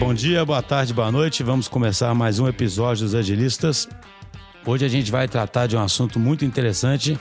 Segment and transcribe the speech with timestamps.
[0.00, 1.42] Bom dia, boa tarde, boa noite.
[1.42, 3.86] Vamos começar mais um episódio dos Agilistas.
[4.64, 7.20] Hoje a gente vai tratar de um assunto muito interessante,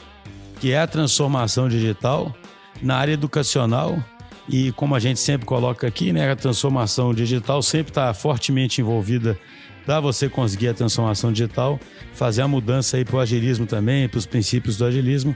[0.61, 2.33] que é a transformação digital
[2.81, 4.01] na área educacional.
[4.47, 9.37] E como a gente sempre coloca aqui, né, a transformação digital sempre está fortemente envolvida
[9.85, 11.77] para você conseguir a transformação digital,
[12.13, 15.35] fazer a mudança aí para o agilismo também, para os princípios do agilismo.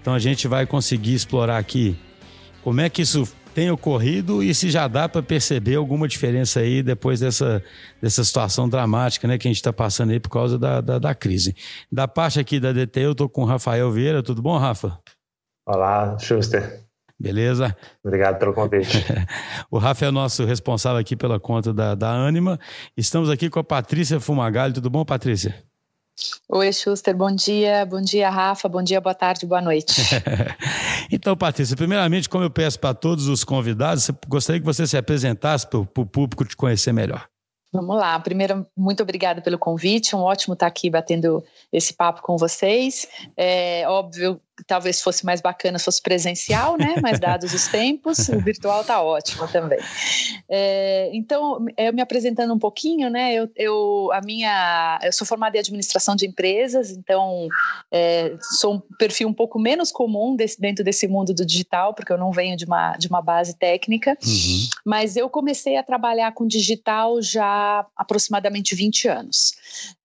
[0.00, 1.98] Então a gente vai conseguir explorar aqui
[2.62, 6.82] como é que isso tem ocorrido e se já dá para perceber alguma diferença aí
[6.82, 7.62] depois dessa,
[8.02, 11.14] dessa situação dramática né, que a gente está passando aí por causa da, da, da,
[11.14, 11.54] crise.
[11.90, 14.22] Da parte aqui da DT, eu estou com o Rafael Vieira.
[14.22, 14.98] Tudo bom, Rafa?
[15.66, 16.82] Olá, Schuster.
[17.18, 17.74] Beleza?
[18.04, 19.04] Obrigado pelo convite.
[19.70, 22.58] o Rafa é nosso responsável aqui pela conta da, da Anima.
[22.96, 24.74] Estamos aqui com a Patrícia Fumagalli.
[24.74, 25.54] Tudo bom, Patrícia?
[26.48, 27.84] Oi, Schuster, bom dia.
[27.84, 28.68] Bom dia, Rafa.
[28.68, 30.02] Bom dia, boa tarde, boa noite.
[31.10, 35.66] então, Patrícia, primeiramente, como eu peço para todos os convidados, gostaria que você se apresentasse
[35.66, 37.26] para o público te conhecer melhor.
[37.72, 38.18] Vamos lá.
[38.20, 40.14] Primeiro, muito obrigada pelo convite.
[40.14, 43.08] Um ótimo estar aqui batendo esse papo com vocês.
[43.36, 46.94] É óbvio talvez fosse mais bacana se fosse presencial, né?
[47.02, 49.78] Mas dados os tempos, o virtual está ótimo também.
[50.48, 53.34] É, então, eu me apresentando um pouquinho, né?
[53.34, 57.48] Eu, eu, a minha, eu sou formada em administração de empresas, então
[57.90, 62.12] é, sou um perfil um pouco menos comum desse, dentro desse mundo do digital, porque
[62.12, 64.68] eu não venho de uma, de uma base técnica, uhum.
[64.84, 69.54] mas eu comecei a trabalhar com digital já aproximadamente 20 anos.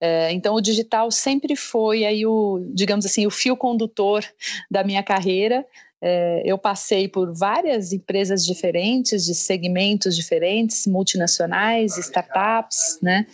[0.00, 4.24] É, então, o digital sempre foi aí o, digamos assim, o fio condutor
[4.70, 5.66] da minha carreira.
[6.02, 13.26] É, eu passei por várias empresas diferentes, de segmentos diferentes, multinacionais, startups, né?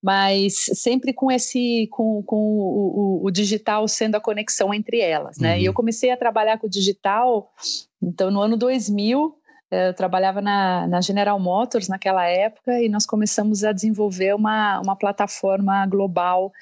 [0.00, 5.38] Mas sempre com esse, com, com o, o, o digital sendo a conexão entre elas,
[5.38, 5.54] né?
[5.54, 5.60] Uhum.
[5.60, 7.52] E eu comecei a trabalhar com o digital,
[8.00, 9.36] então no ano 2000,
[9.72, 14.78] é, eu trabalhava na, na, General Motors naquela época e nós começamos a desenvolver uma,
[14.80, 16.52] uma plataforma global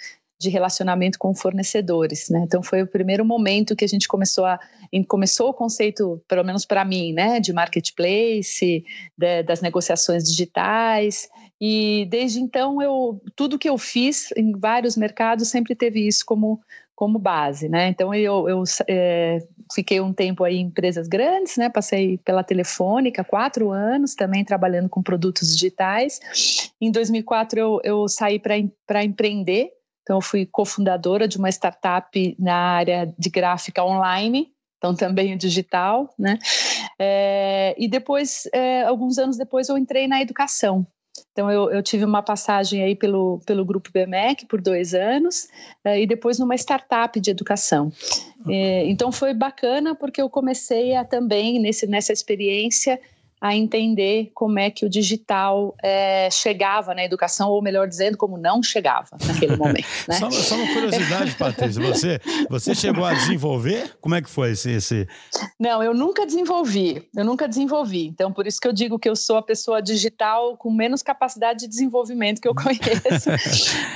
[0.40, 2.40] de relacionamento com fornecedores, né?
[2.46, 4.58] Então foi o primeiro momento que a gente começou a
[5.06, 8.82] começou o conceito, pelo menos para mim, né, de marketplace,
[9.16, 11.28] de, das negociações digitais
[11.60, 16.58] e desde então eu tudo que eu fiz em vários mercados sempre teve isso como
[16.94, 17.88] como base, né?
[17.88, 19.38] Então eu, eu é,
[19.74, 21.70] fiquei um tempo aí em empresas grandes, né?
[21.70, 26.20] Passei pela Telefônica quatro anos também trabalhando com produtos digitais.
[26.78, 29.70] Em 2004 eu, eu saí para empreender
[30.10, 35.38] então, eu fui cofundadora de uma startup na área de gráfica online, então também o
[35.38, 36.36] digital, né?
[36.98, 40.84] É, e depois, é, alguns anos depois, eu entrei na educação.
[41.30, 45.46] Então, eu, eu, tive uma passagem aí pelo, pelo Grupo BMEC por dois anos
[45.84, 47.92] é, e depois numa startup de educação.
[48.48, 53.00] É, então, foi bacana porque eu comecei a também, nesse, nessa experiência,
[53.40, 58.36] a entender como é que o digital é, chegava na educação, ou melhor dizendo, como
[58.36, 59.86] não chegava naquele momento.
[60.06, 60.16] Né?
[60.16, 63.96] só, só, uma curiosidade, Patrícia, você, você chegou a desenvolver?
[63.98, 65.08] Como é que foi esse, esse...
[65.58, 68.08] Não, eu nunca desenvolvi, eu nunca desenvolvi.
[68.08, 71.60] Então, por isso que eu digo que eu sou a pessoa digital com menos capacidade
[71.60, 73.30] de desenvolvimento que eu conheço.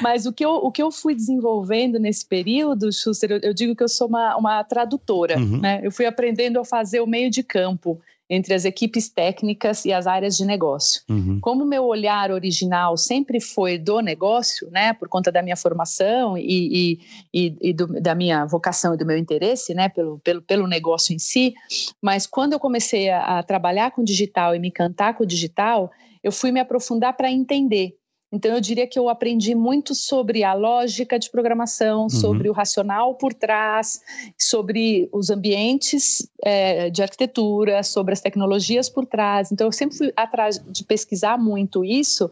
[0.01, 3.77] Mas o que eu, o que eu fui desenvolvendo nesse período, Schuster, eu, eu digo
[3.77, 5.39] que eu sou uma, uma tradutora.
[5.39, 5.61] Uhum.
[5.61, 5.81] Né?
[5.83, 10.07] Eu fui aprendendo a fazer o meio de campo entre as equipes técnicas e as
[10.07, 11.03] áreas de negócio.
[11.09, 11.39] Uhum.
[11.41, 16.43] Como meu olhar original sempre foi do negócio, né, por conta da minha formação e,
[16.43, 17.01] e,
[17.33, 21.15] e, e do, da minha vocação e do meu interesse, né, pelo, pelo, pelo negócio
[21.15, 21.55] em si,
[22.01, 25.91] mas quando eu comecei a, a trabalhar com digital e me encantar com o digital,
[26.23, 27.97] eu fui me aprofundar para entender
[28.33, 32.09] então, eu diria que eu aprendi muito sobre a lógica de programação, uhum.
[32.11, 34.01] sobre o racional por trás,
[34.37, 39.53] sobre os ambientes é, de arquitetura, sobre as tecnologias por trás.
[39.53, 42.29] Então, eu sempre fui atrás de pesquisar muito isso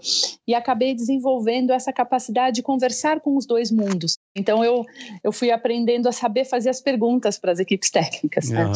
[0.47, 4.19] e acabei desenvolvendo essa capacidade de conversar com os dois mundos.
[4.35, 4.85] Então, eu,
[5.23, 8.49] eu fui aprendendo a saber fazer as perguntas para as equipes técnicas.
[8.49, 8.65] Né?
[8.65, 8.73] Uhum.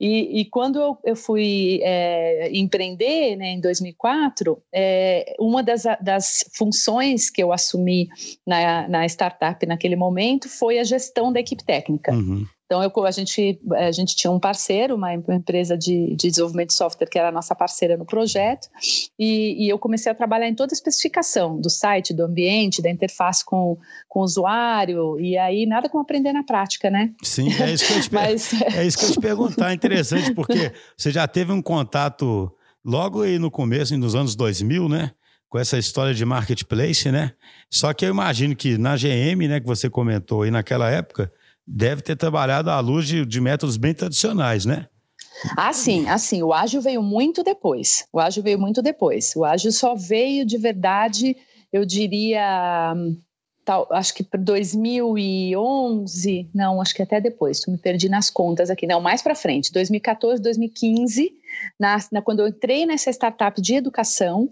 [0.00, 6.44] E, e, quando eu, eu fui é, empreender, né, em 2004, é, uma das, das
[6.54, 8.08] funções que eu assumi
[8.46, 12.12] na, na startup naquele momento foi a gestão da equipe técnica.
[12.12, 12.44] Uhum.
[12.66, 16.74] Então, eu, a, gente, a gente tinha um parceiro, uma empresa de, de desenvolvimento de
[16.74, 18.68] software que era a nossa parceira no projeto,
[19.16, 22.90] e, e, eu comecei a trabalhar em toda a especificação do site, do ambiente, da
[22.90, 23.78] interface com,
[24.08, 27.12] com o usuário, e aí nada como aprender na prática, né?
[27.22, 28.52] Sim, é isso que eu te, Mas...
[28.76, 29.72] é isso que eu te perguntar.
[29.72, 32.52] Interessante, porque você já teve um contato
[32.84, 35.12] logo aí no começo, nos anos 2000, né?
[35.48, 37.32] com essa história de marketplace, né?
[37.70, 41.30] Só que eu imagino que na GM, né, que você comentou aí naquela época,
[41.66, 44.86] deve ter trabalhado à luz de, de métodos bem tradicionais, né?
[45.56, 48.06] Ah, sim, assim, o ágil veio muito depois.
[48.12, 49.34] O ágil veio muito depois.
[49.36, 51.36] O ágil só veio de verdade,
[51.72, 52.94] eu diria,
[53.66, 58.86] tal, acho que para 2011, não, acho que até depois, me perdi nas contas aqui,
[58.86, 61.34] não, mais para frente, 2014, 2015,
[61.78, 64.50] na, na, quando eu entrei nessa startup de educação,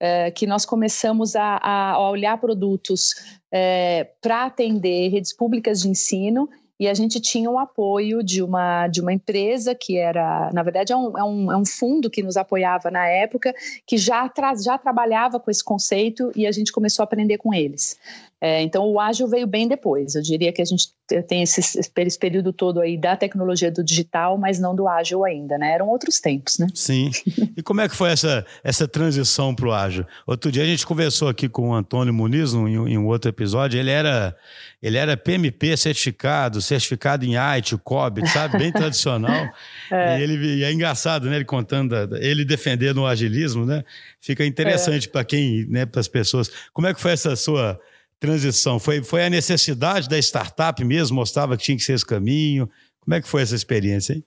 [0.00, 3.14] é, que nós começamos a, a olhar produtos
[3.52, 8.86] é, para atender redes públicas de ensino e a gente tinha o apoio de uma,
[8.88, 12.22] de uma empresa que era, na verdade, é um, é, um, é um fundo que
[12.22, 13.54] nos apoiava na época,
[13.86, 17.54] que já, tra já trabalhava com esse conceito e a gente começou a aprender com
[17.54, 17.98] eles.
[18.40, 20.14] É, então, o ágil veio bem depois.
[20.14, 24.36] Eu diria que a gente tem esse, esse, período todo aí da tecnologia do digital,
[24.36, 25.72] mas não do ágil ainda, né?
[25.72, 26.66] Eram outros tempos, né?
[26.74, 27.10] Sim.
[27.56, 30.04] E como é que foi essa, essa transição para o ágil?
[30.26, 33.78] Outro dia a gente conversou aqui com o Antônio Muniz em, em um outro episódio.
[33.78, 34.36] Ele era,
[34.82, 38.58] ele era PMP certificado, certificado em IT, COB, sabe?
[38.58, 39.48] Bem tradicional.
[39.90, 40.18] é.
[40.18, 41.36] E, ele, e é engraçado, né?
[41.36, 43.84] Ele contando, ele defendendo o agilismo, né?
[44.20, 45.10] Fica interessante é.
[45.10, 45.86] para quem, né?
[45.86, 46.50] Para as pessoas.
[46.72, 47.78] Como é que foi essa sua
[48.18, 48.78] transição?
[48.78, 51.16] Foi, foi a necessidade da startup mesmo?
[51.16, 52.68] Mostrava que tinha que ser esse caminho?
[53.00, 54.24] Como é que foi essa experiência, hein?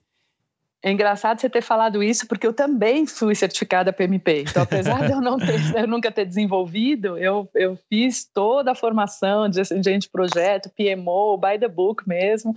[0.82, 4.44] É engraçado você ter falado isso, porque eu também fui certificada PMP.
[4.48, 8.74] Então, apesar de eu, não ter, eu nunca ter desenvolvido, eu, eu fiz toda a
[8.74, 12.54] formação de agente de projeto, PMO, by the book mesmo.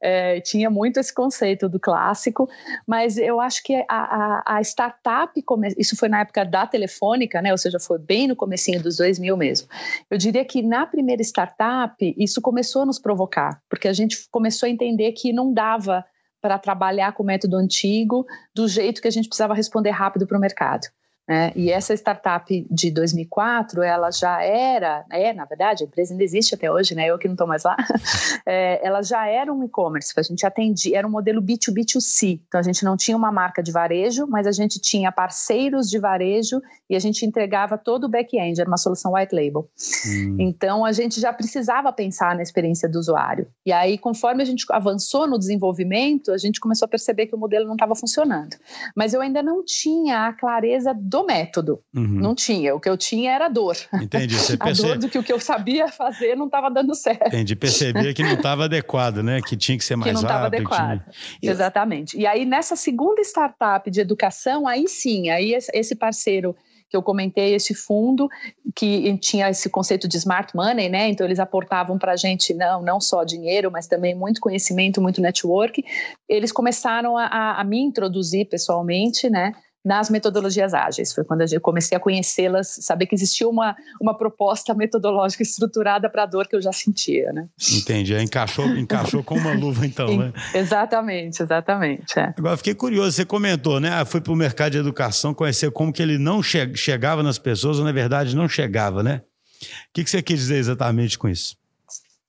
[0.00, 2.48] É, tinha muito esse conceito do clássico,
[2.86, 5.32] mas eu acho que a, a, a startup,
[5.76, 7.50] isso foi na época da telefônica, né?
[7.50, 9.68] ou seja, foi bem no comecinho dos 2000 mesmo.
[10.08, 14.68] Eu diria que na primeira startup, isso começou a nos provocar, porque a gente começou
[14.68, 16.04] a entender que não dava
[16.44, 20.36] para trabalhar com o método antigo do jeito que a gente precisava responder rápido para
[20.36, 20.88] o mercado.
[21.26, 21.52] Né?
[21.56, 26.54] E essa startup de 2004, ela já era, é, na verdade, a empresa ainda existe
[26.54, 27.06] até hoje, né?
[27.06, 27.76] Eu que não estou mais lá.
[28.46, 32.40] É, ela já era um e-commerce, a gente atendia, era um modelo B2B2C.
[32.46, 35.98] Então a gente não tinha uma marca de varejo, mas a gente tinha parceiros de
[35.98, 36.60] varejo
[36.90, 39.70] e a gente entregava todo o back-end, era uma solução white label.
[40.06, 40.36] Hum.
[40.38, 43.46] Então a gente já precisava pensar na experiência do usuário.
[43.64, 47.38] E aí, conforme a gente avançou no desenvolvimento, a gente começou a perceber que o
[47.38, 48.56] modelo não estava funcionando.
[48.94, 51.80] Mas eu ainda não tinha a clareza do método.
[51.94, 52.20] Uhum.
[52.20, 52.74] Não tinha.
[52.74, 53.76] O que eu tinha era dor.
[53.94, 54.34] Entendi.
[54.34, 54.82] Você perce...
[54.84, 57.28] A dor do que o que eu sabia fazer não estava dando certo.
[57.28, 57.54] Entendi.
[57.54, 59.40] Percebia que não estava adequado, né?
[59.40, 60.26] Que tinha que ser mais rápido.
[60.26, 61.12] Que não estava adequado.
[61.40, 61.52] Tinha...
[61.52, 62.18] Exatamente.
[62.18, 66.56] E aí, nessa segunda startup de educação, aí sim, aí esse parceiro
[66.90, 68.28] que eu comentei, esse fundo
[68.74, 71.08] que tinha esse conceito de smart money, né?
[71.08, 75.20] Então eles aportavam para a gente não, não só dinheiro, mas também muito conhecimento, muito
[75.20, 75.84] network.
[76.28, 79.52] Eles começaram a, a me introduzir pessoalmente, né?
[79.84, 81.12] Nas metodologias ágeis.
[81.12, 86.22] Foi quando eu comecei a conhecê-las, saber que existia uma, uma proposta metodológica estruturada para
[86.22, 87.46] a dor que eu já sentia, né?
[87.72, 88.14] Entendi.
[88.14, 90.32] Encaixou, encaixou com uma luva, então, né?
[90.54, 92.18] Exatamente, exatamente.
[92.18, 92.32] É.
[92.36, 93.90] Agora, fiquei curioso, você comentou, né?
[93.90, 97.38] Ah, fui para o mercado de educação conhecer como que ele não che chegava nas
[97.38, 99.20] pessoas, ou na verdade não chegava, né?
[99.60, 101.56] O que, que você quis dizer exatamente com isso?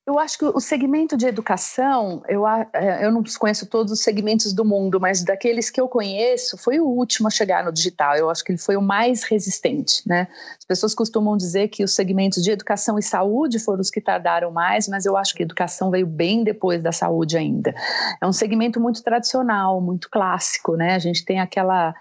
[0.08, 4.54] Eu acho que o segmento de educação, eu, é, eu não conheço todos os segmentos
[4.54, 8.16] do mundo, mas daqueles que eu conheço, foi o último a chegar no digital.
[8.16, 10.28] Eu acho que ele foi o mais resistente, né?
[10.60, 14.52] As pessoas costumam dizer que os segmentos de educação e saúde foram os que tardaram
[14.52, 17.74] mais, mas eu acho que a educação veio bem depois da saúde ainda.
[18.22, 20.94] É um segmento muito tradicional, muito clássico, né?
[20.94, 21.96] A gente tem aquela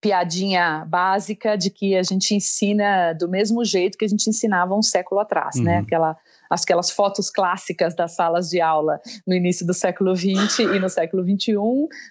[0.00, 4.82] piadinha básica de que a gente ensina do mesmo jeito que a gente ensinava um
[4.82, 5.60] século atrás, né?
[5.60, 5.64] uhum.
[5.64, 5.78] né?
[5.78, 6.16] Aquela
[6.50, 11.22] aquelas fotos clássicas das salas de aula no início do século XX e no século
[11.22, 11.54] XXI,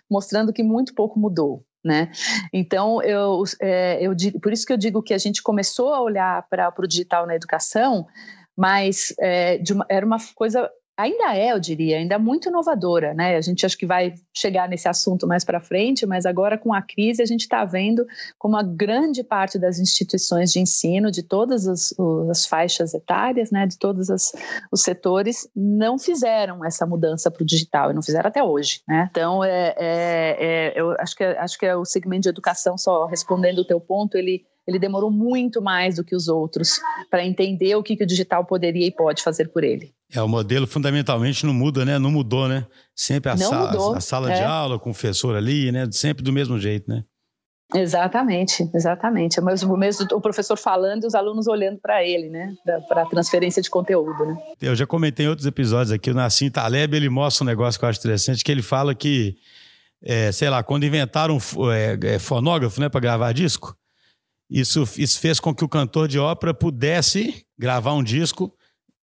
[0.09, 1.63] mostrando que muito pouco mudou.
[1.83, 2.11] Né?
[2.51, 6.45] Então, eu, é, eu por isso que eu digo que a gente começou a olhar
[6.49, 8.05] para o digital na educação,
[8.57, 13.37] mas é, uma, era uma coisa ainda é, eu diria, ainda muito inovadora, né?
[13.37, 16.81] A gente acho que vai chegar nesse assunto mais para frente, mas agora com a
[16.81, 18.05] crise a gente está vendo
[18.37, 21.93] como a grande parte das instituições de ensino, de todas as,
[22.29, 24.33] as faixas etárias, né, de todos as,
[24.71, 29.07] os setores, não fizeram essa mudança para o digital e não fizeram até hoje, né?
[29.11, 33.05] Então, é, é, é, eu acho que acho que é o segmento de educação só
[33.05, 37.73] respondendo o teu ponto, ele ele demorou muito mais do que os outros para entender
[37.75, 39.93] o que, que o digital poderia e pode fazer por ele.
[40.13, 41.99] É, o modelo fundamentalmente não muda, né?
[41.99, 42.65] Não mudou, né?
[42.95, 43.95] Sempre a, não sala, mudou.
[43.95, 44.35] a sala é.
[44.37, 45.87] de aula o professor ali, né?
[45.91, 47.03] Sempre do mesmo jeito, né?
[47.75, 49.41] Exatamente, exatamente.
[49.41, 52.55] Mas o mesmo o professor falando e os alunos olhando para ele, né?
[52.87, 54.37] Para a transferência de conteúdo, né?
[54.61, 57.83] Eu já comentei em outros episódios aqui, o Nassim Taleb, ele mostra um negócio que
[57.83, 59.35] eu acho interessante, que ele fala que,
[60.01, 61.37] é, sei lá, quando inventaram
[61.73, 63.75] é, é, fonógrafo, né, para gravar disco,
[64.49, 68.53] isso, isso fez com que o cantor de ópera pudesse gravar um disco.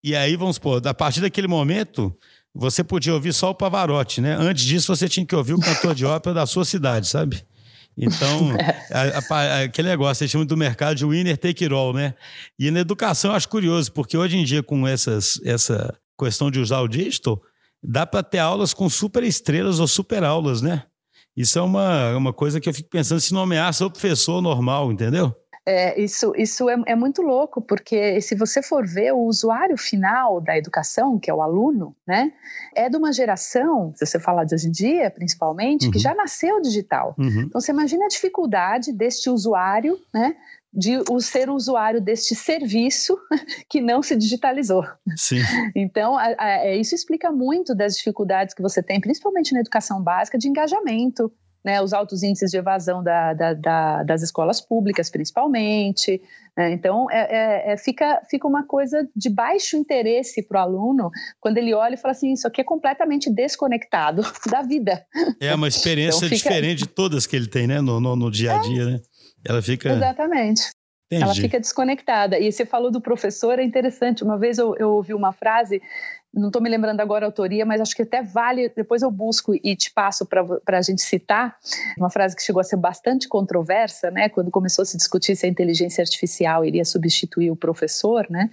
[0.05, 2.15] E aí, vamos supor, a partir daquele momento,
[2.55, 4.37] você podia ouvir só o Pavarotti, né?
[4.39, 7.43] Antes disso, você tinha que ouvir o cantor de ópera da sua cidade, sabe?
[7.97, 8.51] Então,
[8.93, 12.13] a, a, aquele negócio, eles chamam do mercado de winner take it all, né?
[12.59, 16.61] E na educação eu acho curioso, porque hoje em dia, com essas, essa questão de
[16.61, 17.41] usar o digital,
[17.83, 20.83] dá para ter aulas com super estrelas ou super aulas, né?
[21.35, 25.35] Isso é uma, uma coisa que eu fico pensando se nomear seu professor normal, entendeu?
[25.67, 30.39] É, isso isso é, é, muito louco, porque se você for ver o usuário final
[30.41, 32.33] da educação, que é o aluno, né,
[32.75, 35.91] é de uma geração, se você falar de hoje em dia, principalmente, uhum.
[35.93, 37.15] que já nasceu digital.
[37.19, 37.43] Uhum.
[37.43, 40.37] Então você imagina a dificuldade deste usuário, né,
[40.71, 43.17] de o ser usuário deste serviço
[43.71, 44.85] que não se digitalizou.
[45.17, 45.41] Sim.
[45.75, 50.03] Então, a, a, é, isso explica muito das dificuldades que você tem, principalmente na educação
[50.03, 51.33] básica, de engajamento,
[51.65, 56.21] né, os altos índices de evasão da, da, da, das escolas públicas, principalmente.
[56.57, 56.73] Né?
[56.73, 61.57] Então, é, é, é, fica, fica uma coisa de baixo interesse para o aluno quando
[61.57, 65.05] ele olha e fala assim: Isso aqui é completamente desconectado da vida.
[65.41, 66.51] É uma experiência então, fica...
[66.51, 67.81] diferente de todas que ele tem né?
[67.81, 68.83] no, no, no dia a dia.
[68.83, 68.87] É.
[68.87, 69.01] Né?
[69.47, 69.91] Ela fica.
[69.91, 70.71] Exatamente.
[71.07, 71.23] Entendi.
[71.23, 72.39] Ela fica desconectada.
[72.39, 74.25] E você falou do professor, é interessante.
[74.25, 75.81] Uma vez eu, eu ouvi uma frase,
[76.35, 79.55] não estou me lembrando agora a autoria, mas acho que até vale, depois eu busco
[79.55, 81.57] e te passo para a gente citar,
[81.97, 85.47] uma frase que chegou a ser bastante controversa, né, quando começou a se discutir se
[85.47, 88.51] a inteligência artificial iria substituir o professor, né,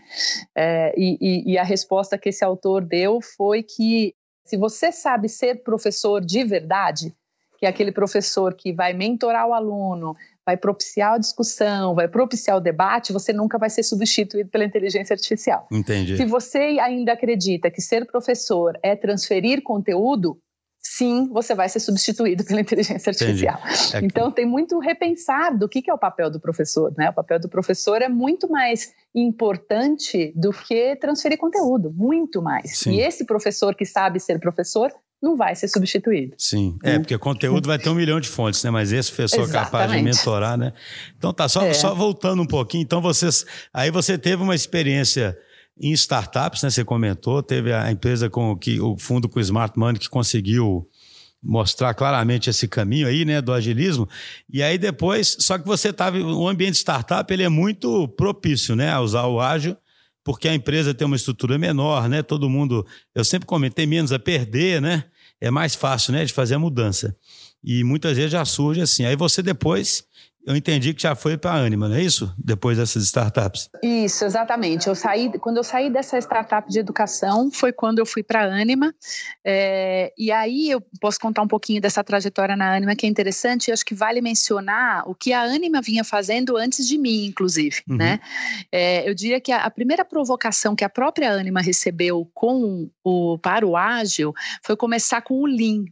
[0.55, 4.13] é, e, e a resposta que esse autor deu foi que
[4.45, 7.15] se você sabe ser professor de verdade,
[7.57, 10.15] que é aquele professor que vai mentorar o aluno,
[10.51, 15.13] vai propiciar a discussão, vai propiciar o debate, você nunca vai ser substituído pela inteligência
[15.13, 15.67] artificial.
[15.71, 16.17] Entendi.
[16.17, 20.37] Se você ainda acredita que ser professor é transferir conteúdo,
[20.77, 23.59] sim, você vai ser substituído pela inteligência artificial.
[23.93, 24.05] É que...
[24.05, 26.93] Então, tem muito repensar do que é o papel do professor.
[26.97, 27.09] Né?
[27.09, 32.79] O papel do professor é muito mais importante do que transferir conteúdo, muito mais.
[32.79, 32.95] Sim.
[32.95, 34.91] E esse professor que sabe ser professor
[35.21, 36.33] não vai ser substituído.
[36.37, 38.71] Sim, é, porque conteúdo vai ter um milhão de fontes, né?
[38.71, 39.71] Mas esse professor Exatamente.
[39.71, 40.73] capaz de mentorar, né?
[41.15, 41.73] Então tá, só, é.
[41.73, 43.45] só voltando um pouquinho, então vocês.
[43.71, 45.37] Aí você teve uma experiência
[45.79, 46.71] em startups, né?
[46.71, 50.87] Você comentou, teve a empresa com que o fundo com o Smart Money que conseguiu
[51.43, 54.07] mostrar claramente esse caminho aí, né, do agilismo.
[54.47, 58.91] E aí depois, só que você estava, o ambiente startup ele é muito propício, né,
[58.91, 59.75] a usar o ágil
[60.23, 62.21] porque a empresa tem uma estrutura menor, né?
[62.21, 62.85] Todo mundo,
[63.15, 65.05] eu sempre comentei menos a perder, né?
[65.41, 67.15] É mais fácil, né, de fazer a mudança.
[67.63, 69.05] E muitas vezes já surge assim.
[69.05, 70.03] Aí você depois
[70.45, 72.33] eu entendi que já foi para a Anima, não é isso?
[72.37, 73.69] Depois dessas startups.
[73.83, 74.87] Isso, exatamente.
[74.87, 78.61] Eu saí, quando eu saí dessa startup de educação, foi quando eu fui para a
[78.61, 78.93] Anima.
[79.45, 83.67] É, e aí eu posso contar um pouquinho dessa trajetória na Anima, que é interessante,
[83.67, 87.81] e acho que vale mencionar o que a Anima vinha fazendo antes de mim, inclusive.
[87.87, 87.97] Uhum.
[87.97, 88.19] Né?
[88.71, 93.37] É, eu diria que a, a, primeira provocação que a própria Anima recebeu com o,
[93.37, 94.33] para o ágil
[94.63, 95.85] foi começar com o Lean,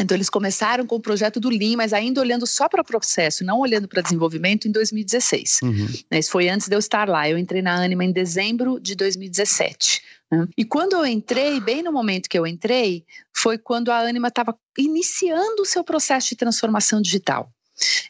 [0.00, 3.44] então, eles começaram com o projeto do Lean, mas ainda olhando só para o processo,
[3.44, 5.60] não olhando para desenvolvimento, em 2016.
[5.62, 5.86] Uhum.
[6.10, 7.28] Né, isso foi antes de eu estar lá.
[7.28, 10.02] Eu entrei na Anima em dezembro de 2017.
[10.32, 10.48] Né?
[10.58, 14.56] E quando eu entrei, bem no momento que eu entrei, foi quando a Anima estava
[14.76, 17.48] iniciando o seu processo de transformação digital.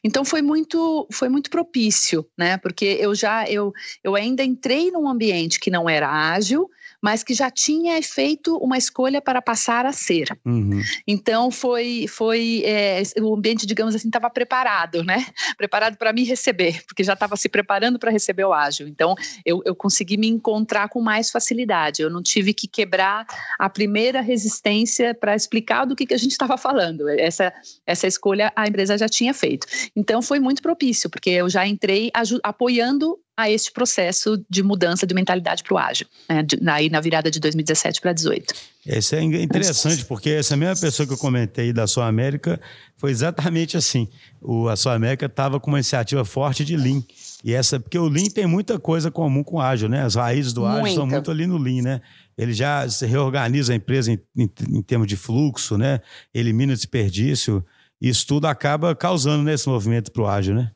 [0.02, 2.58] Então foi muito foi muito propício, né?
[2.58, 3.72] Porque eu já eu,
[4.02, 6.68] eu ainda entrei num ambiente que não era ágil,
[7.04, 10.26] mas que já tinha feito uma escolha para passar a ser.
[10.42, 10.80] Uhum.
[11.06, 15.26] Então foi, foi é, o ambiente, digamos assim, estava preparado, né?
[15.58, 18.88] Preparado para me receber, porque já estava se preparando para receber o ágil.
[18.88, 22.00] Então eu, eu consegui me encontrar com mais facilidade.
[22.00, 23.26] Eu não tive que quebrar
[23.58, 27.06] a primeira resistência para explicar do que, que a gente estava falando.
[27.10, 27.52] Essa,
[27.86, 29.66] essa escolha a empresa já tinha feito.
[29.94, 32.10] Então foi muito propício, porque eu já entrei
[32.42, 37.30] apoiando a este processo de mudança de mentalidade para o ágil, né, aí na virada
[37.30, 38.54] de 2017 para 2018.
[38.86, 42.60] Isso é interessante, porque essa mesma pessoa que eu comentei da Sua América
[42.96, 44.08] foi exatamente assim.
[44.40, 47.02] O, a Sua América estava com uma iniciativa forte de Lean.
[47.42, 50.02] E essa, porque o Lean tem muita coisa comum com o ágil, né?
[50.02, 50.96] As raízes do ágil Muita.
[50.96, 52.00] são muito ali no Lean, né?
[52.36, 56.00] Ele já se reorganiza a empresa em, em, em termos de fluxo, né?
[56.32, 57.64] Elimina desperdício.
[58.00, 60.70] Isso tudo acaba causando nesse movimento para o ágil, né?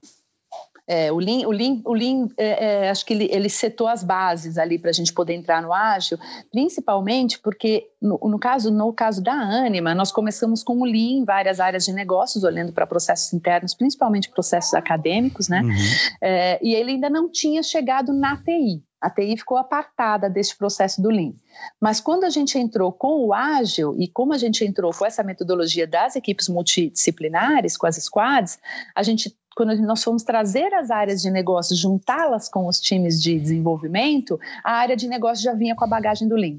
[0.88, 4.02] É, o Lean, o Lean, o Lean é, é, acho que ele, ele setou as
[4.02, 6.18] bases ali para a gente poder entrar no ágil,
[6.50, 11.24] principalmente porque, no, no, caso, no caso da Anima, nós começamos com o Lean em
[11.24, 15.60] várias áreas de negócios, olhando para processos internos, principalmente processos acadêmicos, né?
[15.60, 15.74] Uhum.
[16.22, 18.82] É, e ele ainda não tinha chegado na TI.
[19.00, 21.32] A TI ficou apartada deste processo do Lean.
[21.80, 25.22] Mas quando a gente entrou com o ágil e como a gente entrou com essa
[25.22, 28.58] metodologia das equipes multidisciplinares, com as squads,
[28.96, 33.36] a gente quando nós fomos trazer as áreas de negócio, juntá-las com os times de
[33.36, 36.58] desenvolvimento, a área de negócio já vinha com a bagagem do Lean.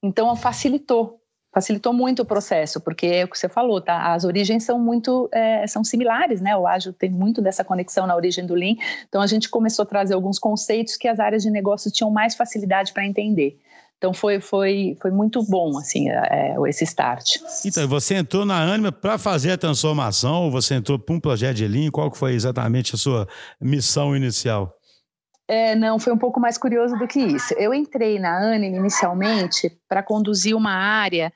[0.00, 1.16] Então, facilitou
[1.52, 4.14] facilitou muito o processo, porque é o que você falou, tá?
[4.14, 6.56] As origens são muito é, são similares, né?
[6.56, 8.76] O ágil tem muito dessa conexão na origem do Lean.
[9.08, 12.36] Então a gente começou a trazer alguns conceitos que as áreas de negócio tinham mais
[12.36, 13.58] facilidade para entender.
[14.00, 17.36] Então foi, foi, foi muito bom assim é, esse start.
[17.66, 20.44] Então você entrou na Anima para fazer a transformação?
[20.44, 21.90] Ou você entrou para um projeto de Lean?
[21.90, 23.28] Qual foi exatamente a sua
[23.60, 24.74] missão inicial?
[25.46, 27.52] É, não, foi um pouco mais curioso do que isso.
[27.58, 31.30] Eu entrei na Anime inicialmente para conduzir uma área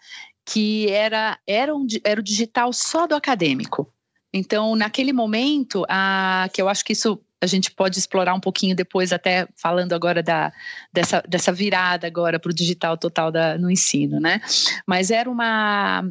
[0.47, 3.93] que era, era, um, era o digital só do acadêmico.
[4.33, 8.75] Então, naquele momento, a, que eu acho que isso a gente pode explorar um pouquinho
[8.75, 10.53] depois, até falando agora da,
[10.93, 14.41] dessa, dessa virada agora para o digital total da, no ensino, né?
[14.87, 16.03] Mas era uma,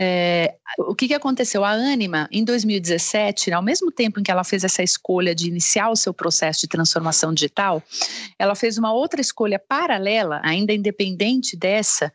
[0.00, 1.64] é, o que, que aconteceu?
[1.64, 5.90] A Anima, em 2017, ao mesmo tempo em que ela fez essa escolha de iniciar
[5.90, 7.82] o seu processo de transformação digital,
[8.38, 12.12] ela fez uma outra escolha paralela, ainda independente dessa,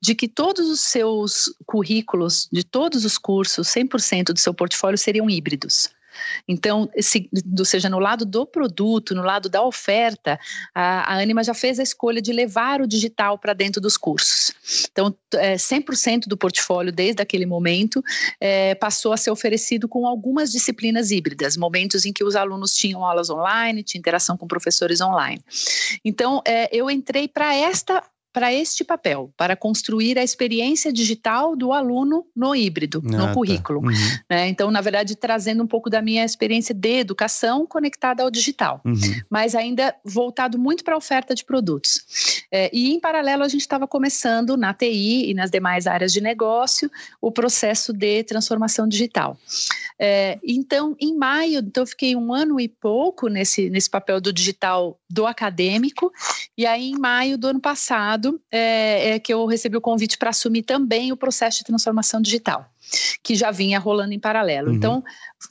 [0.00, 5.28] de que todos os seus currículos, de todos os cursos, 100% do seu portfólio seriam
[5.28, 5.90] híbridos.
[6.48, 10.38] Então, se, ou seja, no lado do produto, no lado da oferta,
[10.74, 14.52] a, a Anima já fez a escolha de levar o digital para dentro dos cursos.
[14.90, 18.02] Então, é, 100% do portfólio, desde aquele momento,
[18.40, 23.04] é, passou a ser oferecido com algumas disciplinas híbridas, momentos em que os alunos tinham
[23.04, 25.42] aulas online, tinha interação com professores online.
[26.04, 28.02] Então, é, eu entrei para esta
[28.36, 33.32] para este papel, para construir a experiência digital do aluno no híbrido, ah, no tá.
[33.32, 33.80] currículo.
[33.80, 33.94] Uhum.
[34.28, 34.48] Né?
[34.48, 38.94] Então, na verdade, trazendo um pouco da minha experiência de educação conectada ao digital, uhum.
[39.30, 42.44] mas ainda voltado muito para a oferta de produtos.
[42.52, 46.20] É, e, em paralelo, a gente estava começando na TI e nas demais áreas de
[46.20, 46.90] negócio
[47.22, 49.38] o processo de transformação digital.
[49.98, 54.30] É, então, em maio, então, eu fiquei um ano e pouco nesse, nesse papel do
[54.30, 56.12] digital do acadêmico,
[56.54, 60.30] e aí, em maio do ano passado, é, é que eu recebi o convite para
[60.30, 62.66] assumir também o processo de transformação digital,
[63.22, 64.70] que já vinha rolando em paralelo.
[64.70, 64.74] Uhum.
[64.74, 65.04] Então,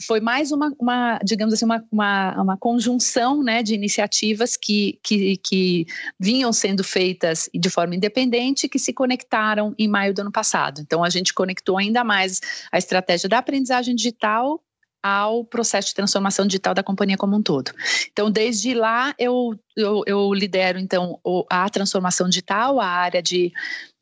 [0.05, 5.37] foi mais uma, uma digamos assim, uma, uma, uma, conjunção né, de iniciativas que, que,
[5.37, 5.85] que
[6.19, 10.81] vinham sendo feitas de forma independente que se conectaram em maio do ano passado.
[10.81, 12.39] Então, a gente conectou ainda mais
[12.71, 14.61] a estratégia da aprendizagem digital
[15.07, 17.69] ao processo de transformação digital da companhia como um todo.
[18.11, 23.53] Então, desde lá, eu, eu, eu lidero, então, a transformação digital, a área de,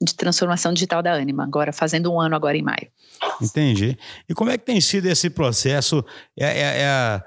[0.01, 2.87] de transformação digital da Anima, agora, fazendo um ano agora em maio.
[3.41, 3.97] Entendi.
[4.29, 6.05] E como é que tem sido esse processo?
[6.39, 7.23] É, é, é a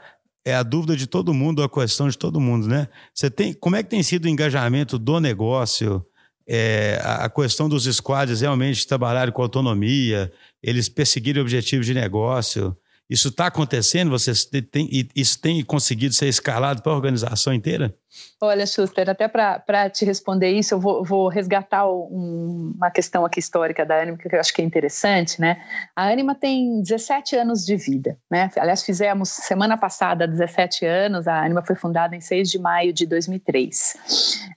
[0.47, 2.87] é a dúvida de todo mundo, a questão de todo mundo, né?
[3.13, 6.07] Você tem, como é que tem sido o engajamento do negócio,
[6.49, 12.77] é, a questão dos squads realmente trabalharem com autonomia, eles perseguirem objetivos de negócio,
[13.09, 14.11] isso está acontecendo?
[14.11, 17.95] Você tem, isso tem conseguido ser escalado para a organização inteira?
[18.41, 23.39] Olha, Schuster, até para te responder isso, eu vou, vou resgatar um, uma questão aqui
[23.39, 25.63] histórica da Anima, que eu acho que é interessante, né?
[25.95, 28.51] A Anima tem 17 anos de vida, né?
[28.57, 33.07] Aliás, fizemos semana passada 17 anos, a Anima foi fundada em 6 de maio de
[33.07, 33.97] 2003.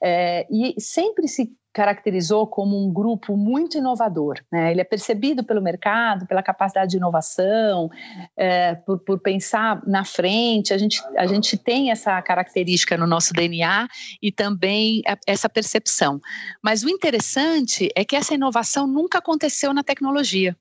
[0.02, 4.40] É, e sempre se caracterizou como um grupo muito inovador.
[4.52, 4.72] Né?
[4.72, 7.90] Ele é percebido pelo mercado, pela capacidade de inovação,
[8.36, 10.74] é, por, por, pensar na frente.
[10.74, 13.88] A gente, a gente tem essa característica no nosso DNA
[14.22, 16.20] e também essa percepção.
[16.64, 20.56] Mas o interessante é que essa inovação nunca aconteceu na tecnologia.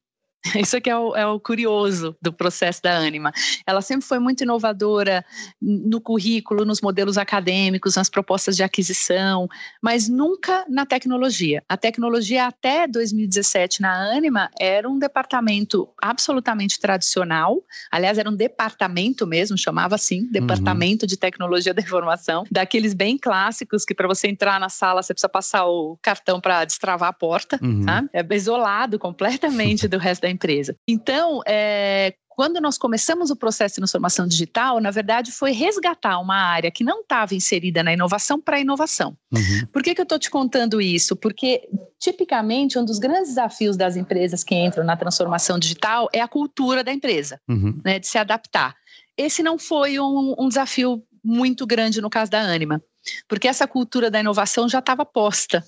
[0.57, 3.33] Isso aqui é o, é o, curioso do processo da Anima.
[3.67, 5.25] Ela sempre foi muito inovadora
[5.61, 9.49] no currículo, nos modelos acadêmicos, nas propostas de aquisição,
[9.83, 11.63] mas nunca na tecnologia.
[11.69, 17.63] A tecnologia até 2017 na Anima era um departamento absolutamente tradicional.
[17.91, 20.31] Aliás, era um departamento mesmo, chamava assim, uhum.
[20.31, 21.09] Departamento uhum.
[21.09, 25.29] de Tecnologia da Informação, daqueles bem clássicos que para você entrar na sala você precisa
[25.29, 27.85] passar o cartão para destravar a porta, uhum.
[27.85, 28.05] tá?
[28.13, 30.77] É isolado completamente do resto da empresa.
[30.87, 36.37] Então, é, quando nós começamos o processo de transformação digital, na verdade, foi resgatar uma
[36.37, 39.17] área que não estava inserida na inovação para a inovação.
[39.33, 39.67] Uhum.
[39.73, 41.17] Por que, que eu estou te contando isso?
[41.17, 46.29] Porque, tipicamente, um dos grandes desafios das empresas que entram na transformação digital é a
[46.29, 47.81] cultura da empresa, uhum.
[47.85, 48.77] né, de se adaptar.
[49.17, 52.83] Esse não foi um, um desafio muito grande no caso da Anima
[53.27, 55.65] porque essa cultura da inovação já estava posta.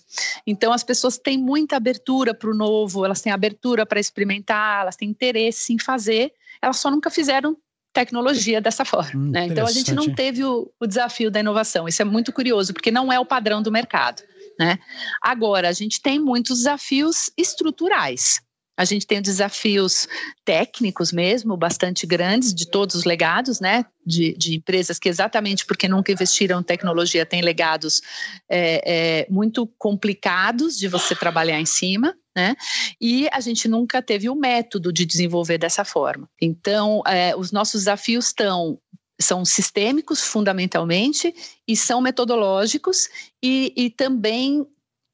[0.46, 4.96] Então, as pessoas têm muita abertura para o novo, elas têm abertura para experimentar, elas
[4.96, 7.56] têm interesse em fazer, elas só nunca fizeram
[7.92, 9.20] tecnologia dessa forma.
[9.20, 9.46] Hum, né?
[9.46, 11.88] Então, a gente não teve o, o desafio da inovação.
[11.88, 14.22] Isso é muito curioso, porque não é o padrão do mercado.
[14.58, 14.78] Né?
[15.20, 18.40] Agora, a gente tem muitos desafios estruturais.
[18.80, 20.08] A gente tem desafios
[20.42, 23.84] técnicos mesmo, bastante grandes, de todos os legados, né?
[24.06, 28.00] De, de empresas que, exatamente porque nunca investiram em tecnologia, têm legados
[28.48, 28.80] é,
[29.20, 32.16] é, muito complicados de você trabalhar em cima.
[32.34, 32.56] Né?
[32.98, 36.26] E a gente nunca teve o método de desenvolver dessa forma.
[36.40, 38.78] Então, é, os nossos desafios estão
[39.20, 41.34] são sistêmicos fundamentalmente
[41.68, 43.10] e são metodológicos
[43.42, 44.66] e, e também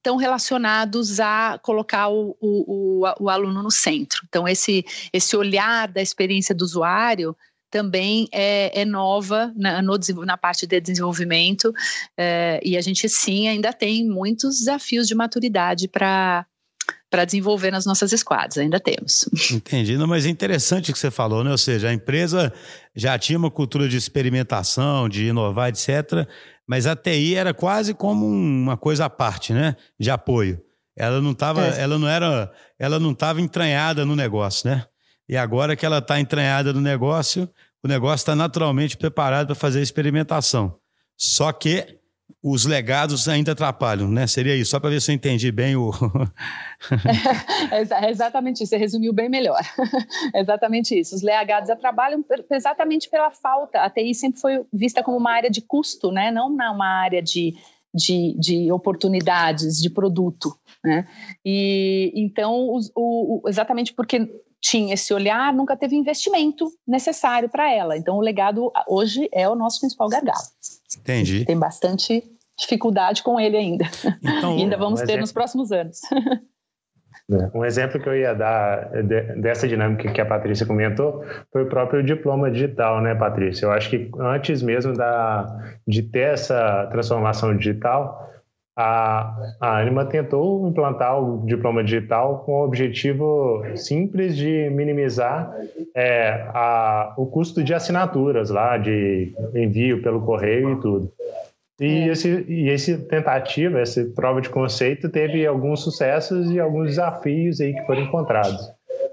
[0.06, 4.22] estão relacionados a colocar o, o, o, o, aluno no centro.
[4.28, 7.36] Então, esse, esse olhar da experiência do usuário
[7.68, 11.72] também é, é nova na, no, na parte de desenvolvimento
[12.16, 16.46] é, e a gente sim ainda tem muitos desafios de maturidade para
[17.08, 19.28] para desenvolver nas nossas squads, ainda temos.
[19.50, 21.50] Entendi, Não, mas é interessante o que você falou, né?
[21.50, 22.52] Ou seja, a empresa
[22.94, 26.28] já tinha uma cultura de experimentação, de inovar, etc.,
[26.66, 29.76] mas a TI era quase como uma coisa à parte, né?
[29.98, 30.60] De apoio.
[30.96, 31.80] Ela não estava, é.
[31.80, 34.86] ela não era, ela não estava entranhada no negócio, né?
[35.28, 37.48] E agora que ela está entranhada no negócio,
[37.82, 40.78] o negócio está naturalmente preparado para fazer a experimentação.
[41.16, 41.98] Só que
[42.42, 44.26] os legados ainda atrapalham, né?
[44.26, 45.90] Seria isso, só para ver se eu entendi bem o.
[47.72, 49.60] é exatamente isso, você resumiu bem melhor.
[50.34, 51.14] exatamente isso.
[51.14, 53.80] Os legados atrapalham exatamente pela falta.
[53.80, 56.30] A TI sempre foi vista como uma área de custo, né?
[56.30, 57.54] Não uma área de,
[57.92, 60.56] de, de oportunidades, de produto.
[60.84, 61.06] Né?
[61.44, 64.28] E então, o, o, exatamente porque
[64.60, 67.96] tinha esse olhar, nunca teve investimento necessário para ela.
[67.96, 70.38] Então, o legado hoje é o nosso principal gargalo.
[70.98, 71.44] Entendi.
[71.44, 72.22] Tem bastante
[72.58, 73.84] dificuldade com ele ainda.
[74.22, 76.00] Então, ainda vamos ter nos próximos anos.
[77.54, 78.88] Um exemplo que eu ia dar
[79.40, 83.66] dessa dinâmica que a Patrícia comentou foi o próprio diploma digital, né, Patrícia?
[83.66, 88.30] Eu acho que antes mesmo da, de ter essa transformação digital,
[88.76, 95.50] a, a Anima tentou implantar o diploma digital com o objetivo simples de minimizar
[95.94, 101.10] é, a, o custo de assinaturas lá, de envio pelo correio e tudo.
[101.80, 102.08] E, é.
[102.08, 107.72] esse, e esse tentativa, essa prova de conceito teve alguns sucessos e alguns desafios aí
[107.72, 108.60] que foram encontrados.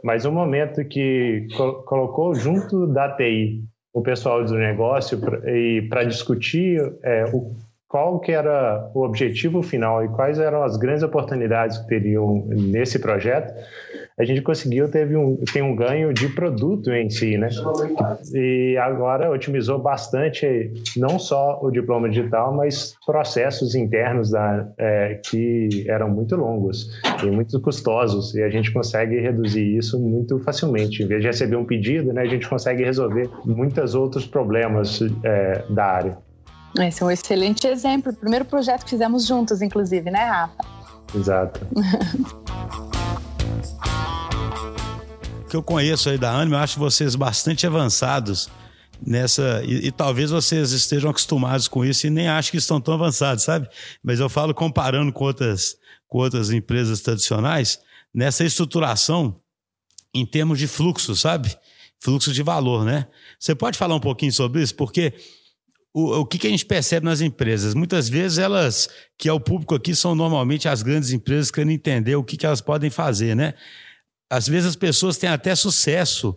[0.03, 1.47] Mas o momento que
[1.85, 7.55] colocou junto da TI o pessoal do negócio e para discutir é, o
[7.93, 12.97] qual que era o objetivo final e quais eram as grandes oportunidades que teriam nesse
[12.97, 13.53] projeto,
[14.17, 17.49] a gente conseguiu ter um, ter um ganho de produto em si, né?
[18.33, 25.85] E agora otimizou bastante não só o diploma digital, mas processos internos da, é, que
[25.87, 26.89] eram muito longos
[27.23, 31.03] e muito custosos e a gente consegue reduzir isso muito facilmente.
[31.03, 35.63] Em vez de receber um pedido, né, a gente consegue resolver muitos outros problemas é,
[35.69, 36.32] da área.
[36.79, 38.11] Esse é um excelente exemplo.
[38.11, 40.65] O primeiro projeto que fizemos juntos, inclusive, né, Rafa?
[41.15, 41.67] Exato.
[45.41, 48.49] o que eu conheço aí da Anima, eu acho vocês bastante avançados
[49.05, 49.61] nessa.
[49.63, 53.43] E, e, talvez vocês estejam acostumados com isso e nem acham que estão tão avançados,
[53.43, 53.69] sabe?
[54.01, 57.79] Mas eu falo comparando com outras, com outras empresas tradicionais,
[58.13, 59.39] nessa estruturação
[60.13, 61.55] em termos de fluxo, sabe?
[61.99, 63.07] Fluxo de valor, né?
[63.39, 64.75] Você pode falar um pouquinho sobre isso?
[64.75, 65.13] Porque
[65.93, 67.75] o, o que, que, a gente percebe nas empresas?
[67.75, 72.15] Muitas vezes elas, que é o público aqui, são normalmente as grandes empresas querendo entender
[72.15, 73.53] o que, que elas podem fazer, né?
[74.29, 76.35] Às vezes as pessoas têm até sucesso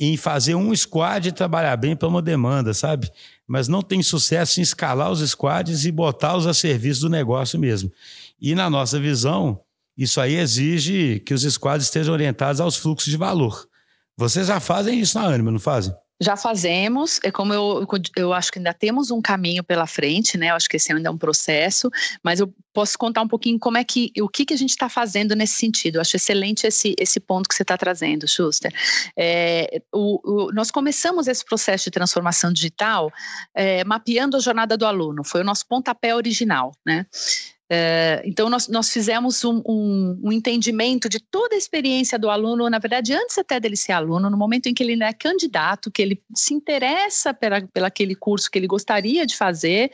[0.00, 3.10] em fazer um squad e trabalhar bem para uma demanda, sabe?
[3.46, 7.92] Mas não tem sucesso em escalar os squads e botá-los a serviço do negócio mesmo.
[8.40, 9.60] E na nossa visão,
[9.96, 13.68] isso aí exige que os squads estejam orientados aos fluxos de valor.
[14.16, 15.94] Vocês já fazem isso na Anima, não fazem?
[16.20, 20.50] Já fazemos, é como eu, eu acho que ainda temos um caminho pela frente, né?
[20.50, 21.90] Eu acho que esse ainda é um processo,
[22.22, 24.88] mas eu posso contar um pouquinho como é que o que, que a gente está
[24.88, 25.96] fazendo nesse sentido.
[25.96, 28.74] Eu acho excelente esse, esse ponto que você está trazendo, Schuster.
[29.16, 33.10] É, o, o, nós começamos esse processo de transformação digital
[33.54, 37.06] é, mapeando a jornada do aluno, foi o nosso pontapé original, né?
[37.70, 42.68] É, então, nós, nós fizemos um, um, um, entendimento de toda a experiência do aluno,
[42.68, 46.02] na verdade, antes até dele ser aluno, no momento em que ele é candidato, que
[46.02, 49.90] ele se interessa pela aquele curso que ele gostaria de fazer,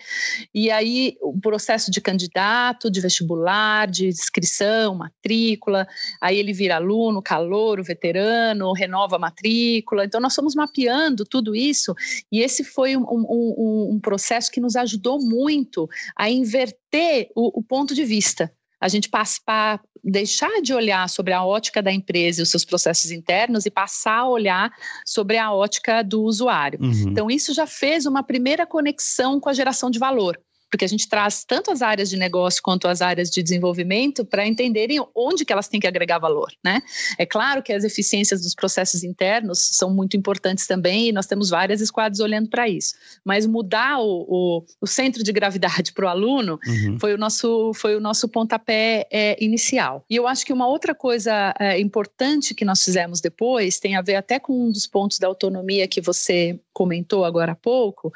[0.52, 5.86] e aí o processo de candidato, de vestibular, de inscrição, matrícula,
[6.20, 10.04] aí ele vira aluno, calouro, veterano, renova a matrícula.
[10.04, 11.94] Então, nós fomos mapeando tudo isso,
[12.30, 17.60] e esse foi um, um, um processo que nos ajudou muito a inverter ter o,
[17.60, 18.52] o ponto de vista.
[18.80, 23.10] A gente passar, deixar de olhar sobre a ótica da empresa e os seus processos
[23.10, 24.72] internos e passar a olhar
[25.04, 26.78] sobre a ótica do usuário.
[26.82, 27.10] Uhum.
[27.10, 30.40] Então, isso já fez uma primeira conexão com a geração de valor.
[30.70, 34.46] Porque a gente traz tanto as áreas de negócio quanto as áreas de desenvolvimento para
[34.46, 36.80] entenderem onde que elas têm que agregar valor, né?
[37.18, 41.50] É claro que as eficiências dos processos internos são muito importantes também e nós temos
[41.50, 46.08] várias squads olhando para isso, mas mudar o, o, o, centro de gravidade para o
[46.08, 46.98] aluno uhum.
[47.00, 50.04] foi o nosso foi o nosso pontapé é, inicial.
[50.08, 54.02] E eu acho que uma outra coisa é, importante que nós fizemos depois tem a
[54.02, 58.10] ver até com um dos pontos da autonomia que você comentou agora há pouco,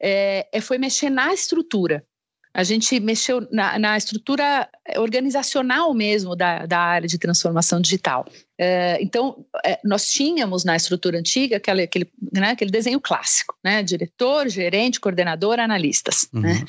[0.00, 2.04] é, é foi mexer na estrutura.
[2.52, 8.26] A gente mexeu na, na estrutura organizacional mesmo da, da área de transformação digital.
[8.60, 13.84] É, então, é, nós tínhamos na estrutura antiga aquele, aquele, né, aquele desenho clássico, né?
[13.84, 16.28] Diretor, gerente, coordenador, analistas.
[16.32, 16.40] Uhum.
[16.40, 16.64] Né?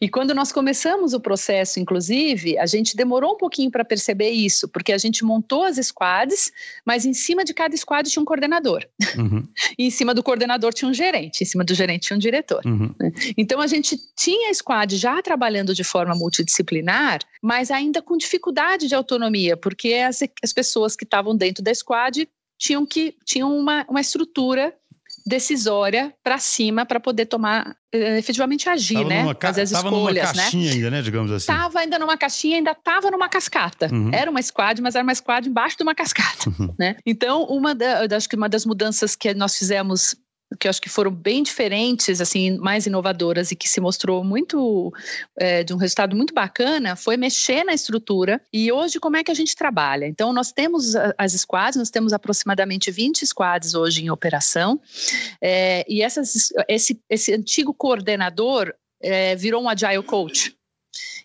[0.00, 4.66] E quando nós começamos o processo, inclusive, a gente demorou um pouquinho para perceber isso,
[4.68, 6.50] porque a gente montou as squads,
[6.84, 8.86] mas em cima de cada squad tinha um coordenador.
[9.16, 9.46] Uhum.
[9.76, 12.62] E em cima do coordenador tinha um gerente, em cima do gerente tinha um diretor.
[12.64, 12.94] Uhum.
[12.98, 13.10] Né?
[13.36, 18.86] Então, a gente tinha a squad já trabalhando de forma multidisciplinar, mas ainda com dificuldade
[18.86, 23.84] de autonomia, porque as, as pessoas que estavam dentro da squad tinham que tinham uma,
[23.88, 24.74] uma estrutura
[25.26, 29.22] decisória para cima para poder tomar eh, efetivamente agir, tava né?
[29.22, 30.42] Numa, Fazer as tava escolhas, numa né?
[30.42, 30.72] caixinha né?
[30.72, 31.02] ainda, né?
[31.02, 31.46] Digamos assim.
[31.46, 33.88] Tava ainda numa caixinha, ainda tava numa cascata.
[33.90, 34.10] Uhum.
[34.12, 36.74] Era uma squad, mas era uma squad embaixo de uma cascata, uhum.
[36.78, 36.96] né?
[37.06, 40.14] Então, uma da, acho que uma das mudanças que nós fizemos
[40.58, 44.92] que eu acho que foram bem diferentes, assim, mais inovadoras e que se mostrou muito
[45.38, 48.40] é, de um resultado muito bacana, foi mexer na estrutura.
[48.52, 50.06] E hoje, como é que a gente trabalha?
[50.06, 54.80] Então, nós temos as squads, nós temos aproximadamente 20 squads hoje em operação,
[55.40, 60.54] é, e essas, esse, esse antigo coordenador é, virou um agile coach.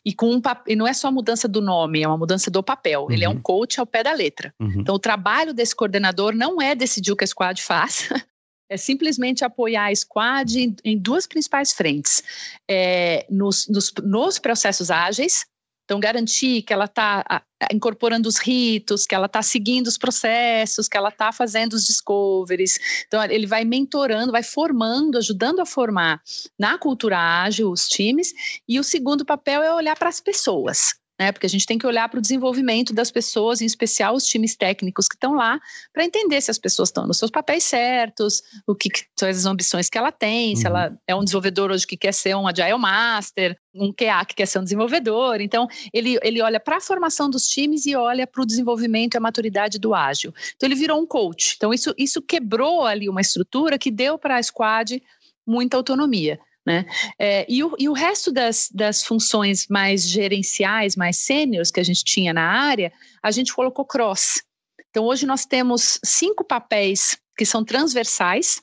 [0.03, 2.63] E, com um, e não é só a mudança do nome, é uma mudança do
[2.63, 3.03] papel.
[3.03, 3.11] Uhum.
[3.11, 3.41] Ele é um uhum.
[3.41, 4.53] coach ao pé da letra.
[4.59, 4.75] Uhum.
[4.77, 8.09] Então, o trabalho desse coordenador não é decidir o que a squad faz,
[8.69, 12.23] é simplesmente apoiar a squad em, em duas principais frentes.
[12.69, 15.45] É, nos, nos, nos, processos ágeis,
[15.83, 20.95] então garantir que ela está incorporando os ritos, que ela está seguindo os processos, que
[20.95, 22.77] ela está fazendo os discoveries.
[23.07, 26.21] Então, ele vai mentorando, vai formando, ajudando a formar
[26.59, 28.33] na cultura ágil os times.
[28.67, 31.31] E o segundo papel é olhar para as pessoas né?
[31.33, 34.55] Porque a gente tem que olhar para o desenvolvimento das pessoas, em especial os times
[34.55, 35.59] técnicos que estão lá,
[35.93, 39.45] para entender se as pessoas estão nos seus papéis certos, o que, que, são as
[39.45, 40.55] ambições que ela tem, uhum.
[40.55, 44.35] se ela é um desenvolvedor hoje que quer ser um Agile Master, um QA que
[44.35, 45.41] quer ser um desenvolvedor.
[45.41, 49.17] Então, ele, ele olha para a formação dos times e olha para o desenvolvimento e
[49.17, 50.33] a maturidade do ágil.
[50.55, 51.55] Então, ele virou um coach.
[51.57, 55.01] Então, isso, isso quebrou ali uma estrutura que deu para a squad
[55.45, 56.39] muita autonomia.
[56.69, 56.85] Né?
[57.17, 61.83] É, e, o, e o resto das, das funções mais gerenciais, mais sêniores que a
[61.83, 64.43] gente tinha na área, a gente colocou cross.
[64.91, 68.61] Então, hoje nós temos cinco papéis que são transversais,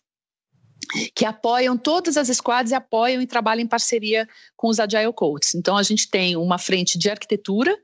[1.17, 5.57] que apoiam todas as squads e apoiam e trabalham em parceria com os Agile Coaches.
[5.57, 7.77] Então, a gente tem uma frente de arquitetura,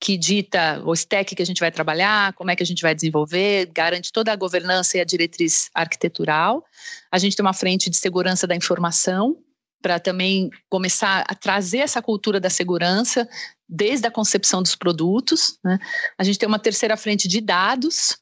[0.00, 2.94] que dita o stack que a gente vai trabalhar, como é que a gente vai
[2.94, 6.64] desenvolver, garante toda a governança e a diretriz arquitetural.
[7.10, 9.36] A gente tem uma frente de segurança da informação,
[9.86, 13.28] para também começar a trazer essa cultura da segurança
[13.68, 15.60] desde a concepção dos produtos.
[15.62, 15.78] Né?
[16.18, 18.18] A gente tem uma terceira frente de dados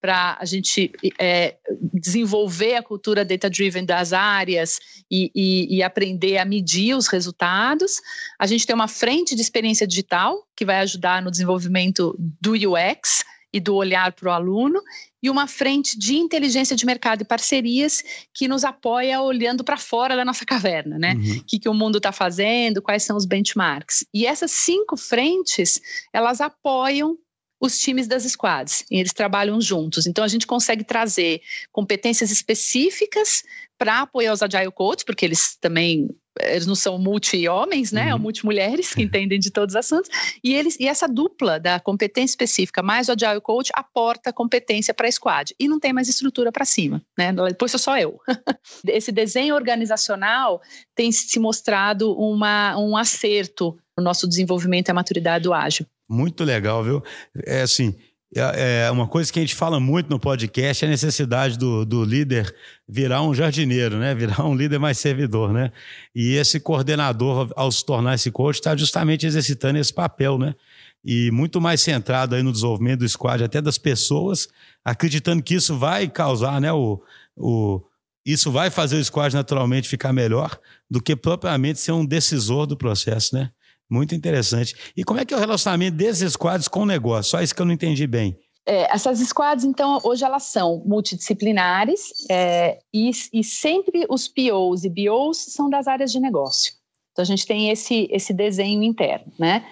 [0.00, 1.56] para a gente é,
[1.92, 4.78] desenvolver a cultura data-driven das áreas
[5.10, 7.94] e, e, e, aprender a medir os resultados.
[8.38, 13.24] A gente tem uma frente de experiência digital que vai ajudar no desenvolvimento do UX
[13.52, 14.80] e do olhar para o aluno,
[15.22, 20.14] e uma frente de inteligência de mercado e parcerias que nos apoia olhando para fora
[20.14, 21.14] da nossa caverna, né?
[21.14, 21.38] Uhum.
[21.38, 24.06] O que, que o mundo está fazendo, quais são os benchmarks.
[24.14, 25.80] E essas cinco frentes,
[26.12, 27.16] elas apoiam
[27.60, 30.06] os times das squads, e eles trabalham juntos.
[30.06, 31.40] Então a gente consegue trazer
[31.72, 33.42] competências específicas
[33.76, 36.08] para apoiar os agile coaches, porque eles também
[36.40, 38.06] eles não são multi-homens, né?
[38.06, 38.12] Uhum.
[38.12, 40.08] Ou multi-mulheres que entendem de todos os assuntos.
[40.42, 45.08] E, eles, e essa dupla da competência específica mais o Agile Coach aporta competência para
[45.08, 45.54] a squad.
[45.58, 47.32] E não tem mais estrutura para cima, né?
[47.32, 48.20] Depois sou só eu.
[48.86, 50.60] Esse desenho organizacional
[50.94, 55.86] tem se mostrado uma, um acerto no nosso desenvolvimento e a maturidade do ágil.
[56.08, 57.02] Muito legal, viu?
[57.44, 57.94] É assim,
[58.34, 61.84] é, é uma coisa que a gente fala muito no podcast é a necessidade do,
[61.84, 62.54] do líder
[62.86, 64.14] virar um jardineiro, né?
[64.14, 65.72] Virar um líder mais servidor, né?
[66.14, 70.54] E esse coordenador, ao se tornar esse coach, está justamente exercitando esse papel, né?
[71.02, 74.48] E muito mais centrado aí no desenvolvimento do squad, até das pessoas,
[74.84, 76.70] acreditando que isso vai causar, né?
[76.70, 77.02] O,
[77.34, 77.80] o,
[78.26, 80.58] isso vai fazer o squad naturalmente ficar melhor
[80.90, 83.50] do que propriamente ser um decisor do processo, né?
[83.90, 84.74] Muito interessante.
[84.96, 87.30] E como é que é o relacionamento desses squads com o negócio?
[87.30, 88.38] Só isso que eu não entendi bem.
[88.66, 94.90] É, essas squads, então, hoje elas são multidisciplinares é, e, e, sempre os POs e
[94.90, 96.74] BOs são das áreas de negócio.
[97.18, 99.64] Então a gente tem esse, esse desenho interno, né?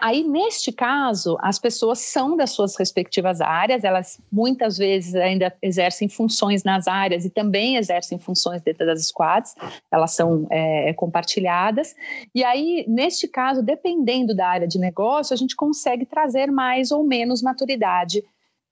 [0.00, 6.08] Aí neste caso, as pessoas são das suas respectivas áreas, elas muitas vezes ainda exercem
[6.08, 9.56] funções nas áreas e também exercem funções dentro das squads,
[9.90, 11.96] elas são é, compartilhadas.
[12.32, 17.02] E aí, neste caso, dependendo da área de negócio, a gente consegue trazer mais ou
[17.02, 18.22] menos maturidade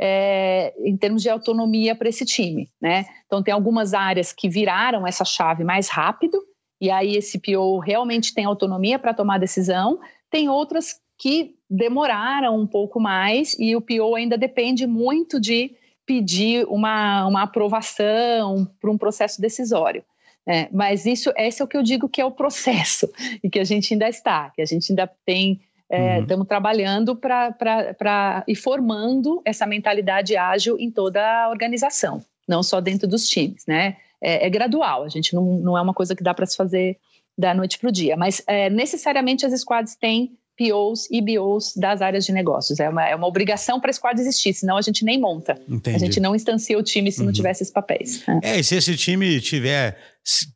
[0.01, 3.05] é, em termos de autonomia para esse time, né?
[3.27, 6.39] Então tem algumas áreas que viraram essa chave mais rápido
[6.83, 10.01] e aí esse PO realmente tem autonomia para tomar decisão.
[10.29, 16.67] Tem outras que demoraram um pouco mais e o PO ainda depende muito de pedir
[16.67, 20.03] uma, uma aprovação para um processo decisório.
[20.45, 23.09] É, mas isso, esse é o que eu digo que é o processo
[23.45, 26.23] e que a gente ainda está, que a gente ainda tem é, uhum.
[26.23, 33.07] Estamos trabalhando para ir formando essa mentalidade ágil em toda a organização, não só dentro
[33.07, 33.99] dos times, né?
[34.23, 36.97] É, é gradual, a gente não, não é uma coisa que dá para se fazer
[37.37, 42.03] da noite para o dia, mas é, necessariamente as squads têm POs e BOs das
[42.03, 42.79] áreas de negócios.
[42.79, 45.59] É uma, é uma obrigação para a squad existir, senão a gente nem monta.
[45.69, 45.97] Entendi.
[45.97, 47.27] A gente não instancia o time se uhum.
[47.27, 48.23] não tivesse esses papéis.
[48.43, 48.51] É.
[48.51, 49.97] é, e se esse time tiver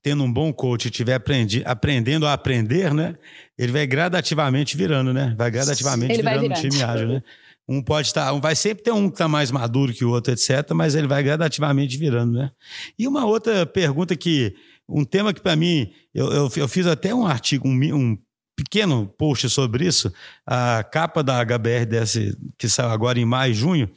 [0.02, 3.16] tendo um bom coach, tiver aprendi, aprendendo a aprender, né?
[3.58, 5.34] Ele vai gradativamente virando, né?
[5.36, 7.22] Vai gradativamente ele virando vai um time ágil, né?
[7.68, 10.10] Um pode estar, tá, um vai sempre ter um que está mais maduro que o
[10.10, 12.50] outro, etc., mas ele vai gradativamente virando, né?
[12.98, 14.54] E uma outra pergunta que,
[14.88, 18.18] um tema que para mim, eu, eu, eu, fiz até um artigo, um, um
[18.54, 20.12] pequeno post sobre isso.
[20.46, 23.90] A capa da HBR desse, que saiu agora em maio e junho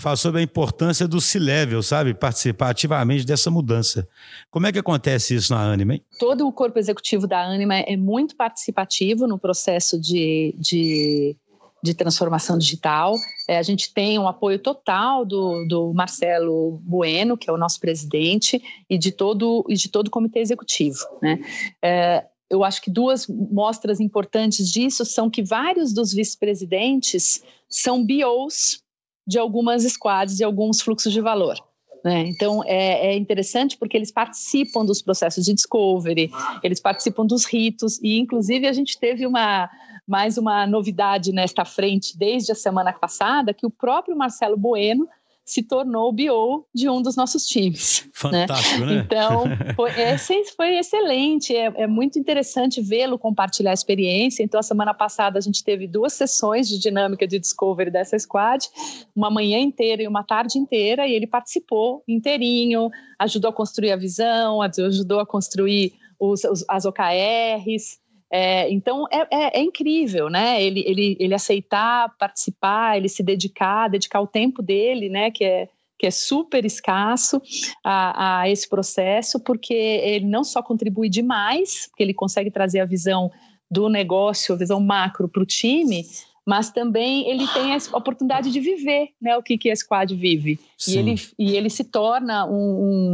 [0.00, 2.14] fala sobre a importância do C-Level, sabe?
[2.14, 4.08] Participar ativamente dessa mudança.
[4.50, 5.94] Como é que acontece isso na Anima?
[5.94, 6.04] Hein?
[6.18, 11.36] Todo o corpo executivo da Anima é muito participativo no processo de, de,
[11.82, 13.16] de transformação digital.
[13.48, 17.80] É, a gente tem um apoio total do, do Marcelo Bueno, que é o nosso
[17.80, 20.98] presidente, e de todo, e de todo o comitê executivo.
[21.22, 21.40] Né?
[21.82, 28.82] É, eu acho que duas mostras importantes disso são que vários dos vice-presidentes são BOs
[29.26, 31.56] de algumas squads, de alguns fluxos de valor.
[32.04, 32.26] Né?
[32.28, 36.30] Então é, é, interessante porque eles participam dos processos de discovery,
[36.62, 39.68] eles participam dos ritos, e inclusive a gente teve uma
[40.06, 45.06] mais uma novidade nesta frente desde a semana passada, que o próprio Marcelo Bueno
[45.44, 48.04] se tornou o BO de um dos nossos times.
[48.04, 48.10] Né?
[48.46, 48.94] Fantástico, né?
[48.94, 49.02] né?
[49.04, 50.16] Então, foi, é,
[50.56, 54.42] foi excelente, é, é muito interessante vê-lo compartilhar a experiência.
[54.42, 58.68] Então, a semana passada a gente teve duas sessões de dinâmica de Discovery dessa squad,
[59.14, 63.96] uma manhã inteira e uma tarde inteira, e ele participou inteirinho, ajudou a construir a
[63.96, 67.98] visão, ajudou a construir os, os as OKRs,
[68.32, 70.62] é, então é, é, é, incrível, né?
[70.62, 75.30] Ele, ele, ele aceitar participar, ele se dedicar, dedicar o tempo dele, né?
[75.30, 77.42] Que é, que é super escasso
[77.84, 82.86] a, a esse processo, porque ele não só contribui demais, porque ele consegue trazer a
[82.86, 83.30] visão
[83.70, 86.06] do negócio, a visão macro para o time,
[86.46, 90.58] mas também ele tem a oportunidade de viver né, o que, que a Squad vive.
[90.88, 92.52] E ele, e ele se torna um,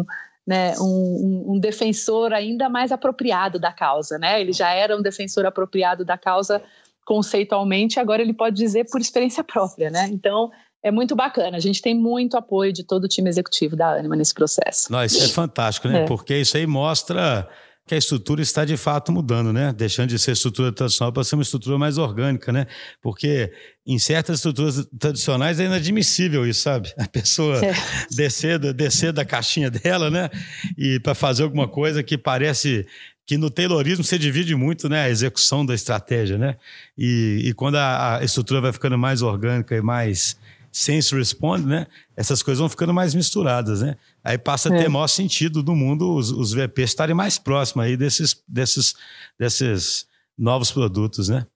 [0.00, 0.04] um
[0.46, 4.18] né, um, um, defensor ainda mais apropriado da causa.
[4.18, 4.40] Né?
[4.40, 6.62] Ele já era um defensor apropriado da causa
[7.04, 9.90] conceitualmente, agora ele pode dizer por experiência própria.
[9.90, 10.08] Né?
[10.12, 10.50] Então,
[10.82, 11.56] é muito bacana.
[11.56, 14.90] A gente tem muito apoio de todo o time executivo da Anima nesse processo.
[14.92, 16.02] Não, isso é fantástico, né?
[16.02, 16.06] É.
[16.06, 17.48] Porque isso aí mostra
[17.86, 19.72] que a estrutura está de fato mudando, né?
[19.72, 22.66] Deixando de ser estrutura tradicional para ser uma estrutura mais orgânica, né?
[23.00, 23.52] Porque
[23.86, 26.92] em certas estruturas tradicionais é inadmissível isso, sabe?
[26.98, 27.72] A pessoa é.
[28.10, 30.28] descer, descer da caixinha dela, né?
[30.76, 32.84] E para fazer alguma coisa que parece
[33.24, 36.56] que no Taylorismo você divide muito né, a execução da estratégia, né?
[36.98, 40.36] E, e quando a, a estrutura vai ficando mais orgânica e mais
[40.76, 41.86] sense responde, né?
[42.14, 43.96] Essas coisas vão ficando mais misturadas, né?
[44.22, 44.88] Aí passa a ter é.
[44.88, 48.94] maior sentido do mundo os, os VPs estarem mais próximos aí desses, desses,
[49.38, 51.46] desses novos produtos, né?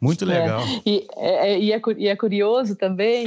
[0.00, 0.60] Muito é, legal.
[0.60, 3.26] É, e, é, e, é, e, é, curioso também,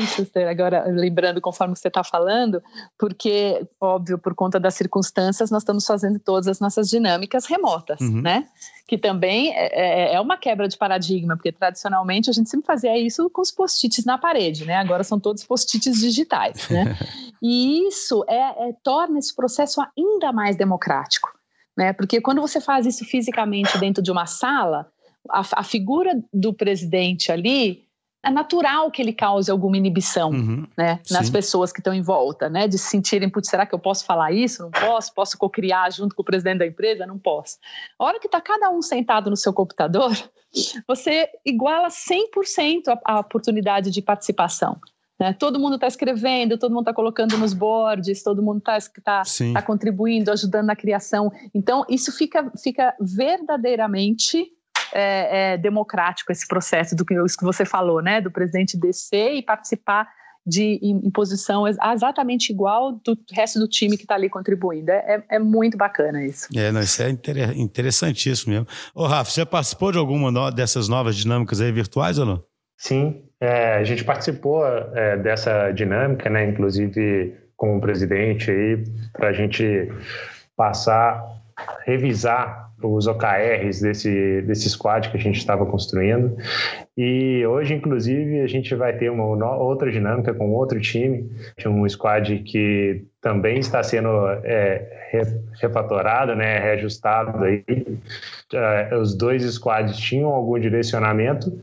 [0.50, 2.62] agora lembrando conforme você está falando,
[2.98, 8.22] porque, óbvio, por conta das circunstâncias, nós estamos fazendo todas as nossas dinâmicas remotas, uhum.
[8.22, 8.48] né?
[8.88, 12.98] Que também é, é, é, uma quebra de paradigma, porque tradicionalmente a gente sempre fazia
[12.98, 14.76] isso com os post-its na parede, né?
[14.76, 16.96] Agora são todos post-its digitais, né?
[17.42, 21.30] e isso é, torna esse processo ainda mais democrático,
[21.76, 21.94] né?
[21.94, 24.88] Porque quando você faz isso fisicamente dentro de uma sala,
[25.30, 27.90] a, a figura do presidente ali
[28.24, 31.32] é natural que ele cause alguma inibição uhum, né, nas sim.
[31.32, 34.34] pessoas que estão em volta, né, de se sentirem, putz, será que eu posso falar
[34.34, 34.64] isso?
[34.64, 35.14] Não posso?
[35.14, 37.06] Posso co-criar junto com o presidente da empresa?
[37.06, 37.58] Não posso.
[37.98, 40.12] A hora que está cada um sentado no seu computador,
[40.88, 44.78] você iguala 100% a, a oportunidade de participação.
[45.18, 45.34] Né?
[45.34, 49.24] Todo mundo está escrevendo, todo mundo está colocando nos boards, todo mundo está tá,
[49.54, 51.32] tá contribuindo, ajudando na criação.
[51.54, 54.52] Então, isso fica, fica verdadeiramente
[54.94, 58.22] é, é, democrático esse processo do que, isso que você falou, né?
[58.22, 60.08] Do presidente descer e participar
[60.46, 64.92] de em, posição exatamente igual do resto do time que está ali contribuindo.
[64.92, 66.48] É, é, é, muito bacana isso.
[66.56, 67.10] É, não, isso é
[67.56, 68.68] interessantíssimo mesmo.
[68.96, 72.44] Ô, Rafa, você participou de alguma dessas novas dinâmicas aí virtuais ou não?
[72.78, 76.50] Sim, é, a gente participou é, dessa dinâmica, né?
[76.50, 79.92] Inclusive com o presidente aí, para a gente
[80.56, 81.22] passar,
[81.86, 86.38] revisar os OKRs desse, desse squad que a gente estava construindo.
[86.98, 89.26] E hoje, inclusive, a gente vai ter uma
[89.56, 91.30] outra dinâmica com outro time,
[91.66, 94.10] um squad que também está sendo
[94.44, 95.10] é,
[95.62, 97.64] refatorado, né, reajustado aí.
[98.54, 101.62] É, os dois squads tinham algum direcionamento,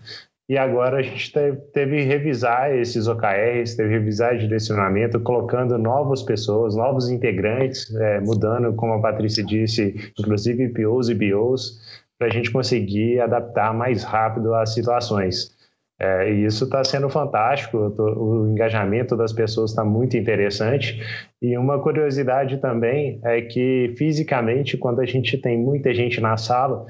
[0.48, 1.32] e agora a gente
[1.72, 8.20] teve que revisar esses OKRs, teve que revisar direcionamento, colocando novas pessoas, novos integrantes, é,
[8.20, 11.80] mudando, como a Patrícia disse, inclusive POs e BOs,
[12.16, 15.54] para a gente conseguir adaptar mais rápido às situações.
[15.98, 21.00] É, e isso está sendo fantástico, o engajamento das pessoas está muito interessante.
[21.40, 26.86] E uma curiosidade também é que, fisicamente, quando a gente tem muita gente na sala,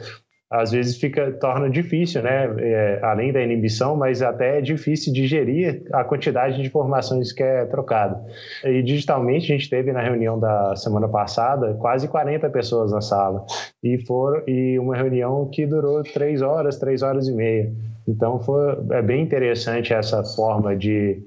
[0.50, 2.46] às vezes fica torna difícil, né?
[2.58, 7.64] É, além da inibição, mas até é difícil digerir a quantidade de informações que é
[7.66, 8.24] trocada.
[8.64, 13.44] E digitalmente a gente teve na reunião da semana passada quase 40 pessoas na sala
[13.82, 17.72] e foram e uma reunião que durou três horas, três horas e meia.
[18.06, 21.20] Então foi é bem interessante essa forma de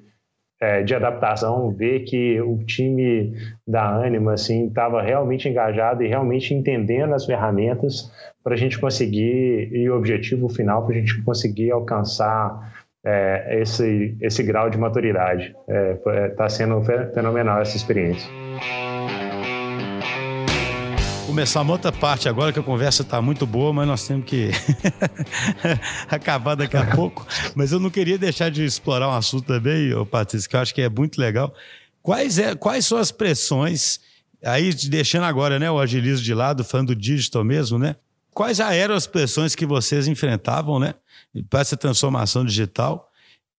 [0.61, 3.33] é, de adaptação, ver que o time
[3.67, 8.11] da Anima assim estava realmente engajado e realmente entendendo as ferramentas
[8.43, 12.73] para a gente conseguir e o objetivo final para a gente conseguir alcançar
[13.05, 15.55] é, esse esse grau de maturidade.
[15.67, 16.81] Está é, tá sendo
[17.13, 18.29] fenomenal essa experiência
[21.39, 24.51] começar uma outra parte agora, que a conversa está muito boa, mas nós temos que
[26.11, 27.25] acabar daqui a pouco.
[27.55, 30.81] Mas eu não queria deixar de explorar um assunto também, Patrícia, que eu acho que
[30.81, 31.55] é muito legal.
[32.01, 34.01] Quais, é, quais são as pressões,
[34.43, 37.95] aí deixando agora né, o agilismo de lado, falando do digital mesmo, né?
[38.31, 40.93] Quais já eram as pressões que vocês enfrentavam, né?
[41.49, 43.09] Para essa transformação digital?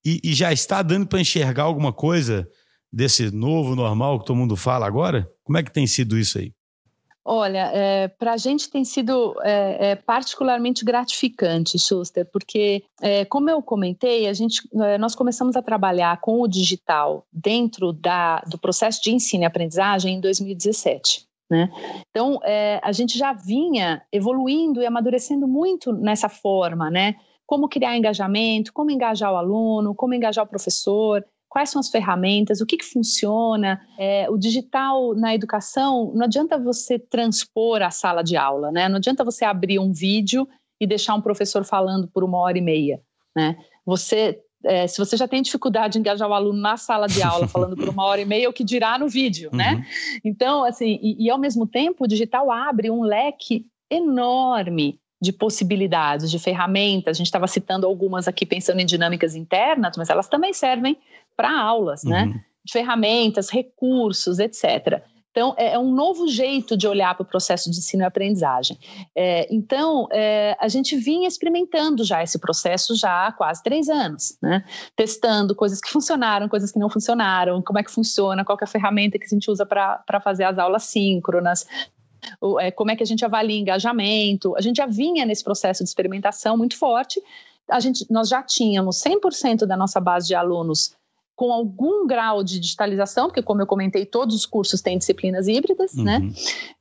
[0.05, 2.47] E, e já está dando para enxergar alguma coisa
[2.93, 5.27] desse novo normal que todo mundo fala agora?
[5.43, 6.53] Como é que tem sido isso aí?
[7.25, 13.51] Olha, é, para a gente tem sido é, é, particularmente gratificante, Schuster, porque, é, como
[13.51, 18.59] eu comentei, a gente, é, nós começamos a trabalhar com o digital dentro da, do
[18.59, 21.27] processo de ensino e aprendizagem em 2017.
[21.51, 21.69] Né?
[22.11, 27.17] Então, é, a gente já vinha evoluindo e amadurecendo muito nessa forma, né?
[27.45, 32.61] Como criar engajamento, como engajar o aluno, como engajar o professor, quais são as ferramentas,
[32.61, 33.81] o que, que funciona.
[33.99, 38.89] É, o digital na educação, não adianta você transpor a sala de aula, né?
[38.89, 40.49] Não adianta você abrir um vídeo
[40.81, 43.03] e deixar um professor falando por uma hora e meia,
[43.37, 43.57] né?
[43.85, 47.49] Você é, se você já tem dificuldade em engajar o aluno na sala de aula
[47.49, 49.73] falando por uma hora e meia, o que dirá no vídeo, né?
[49.73, 49.79] uhum.
[49.79, 49.87] né?
[50.25, 56.31] Então, assim, e, e, ao mesmo tempo, o digital abre um leque enorme de possibilidades,
[56.31, 57.17] de ferramentas.
[57.17, 60.99] A gente estava citando algumas aqui pensando em dinâmicas internas, mas elas também servem
[61.37, 62.25] para aulas, né?
[62.25, 62.31] uhum.
[62.31, 62.45] né?
[62.71, 65.03] Ferramentas, recursos, etc.
[65.31, 68.77] Então, é, é um novo jeito de olhar para o processo de ensino e aprendizagem.
[69.15, 74.37] É, então, é, a gente vinha experimentando já esse processo já há quase três anos,
[74.43, 74.65] né?
[74.97, 78.67] Testando coisas que funcionaram, coisas que não funcionaram, como é que funciona, qual é a
[78.67, 81.67] ferramenta que a gente usa para fazer as aulas síncronas,
[82.75, 84.57] como é que a gente avalia engajamento.
[84.57, 87.23] A gente já vinha nesse processo de experimentação muito forte.
[87.69, 90.95] A gente, nós já tínhamos 100% da nossa base de alunos
[91.41, 95.95] com algum grau de digitalização, porque, como eu comentei, todos os cursos têm disciplinas híbridas,
[95.95, 96.19] né?
[96.19, 96.27] uhum.
[96.27, 96.33] né?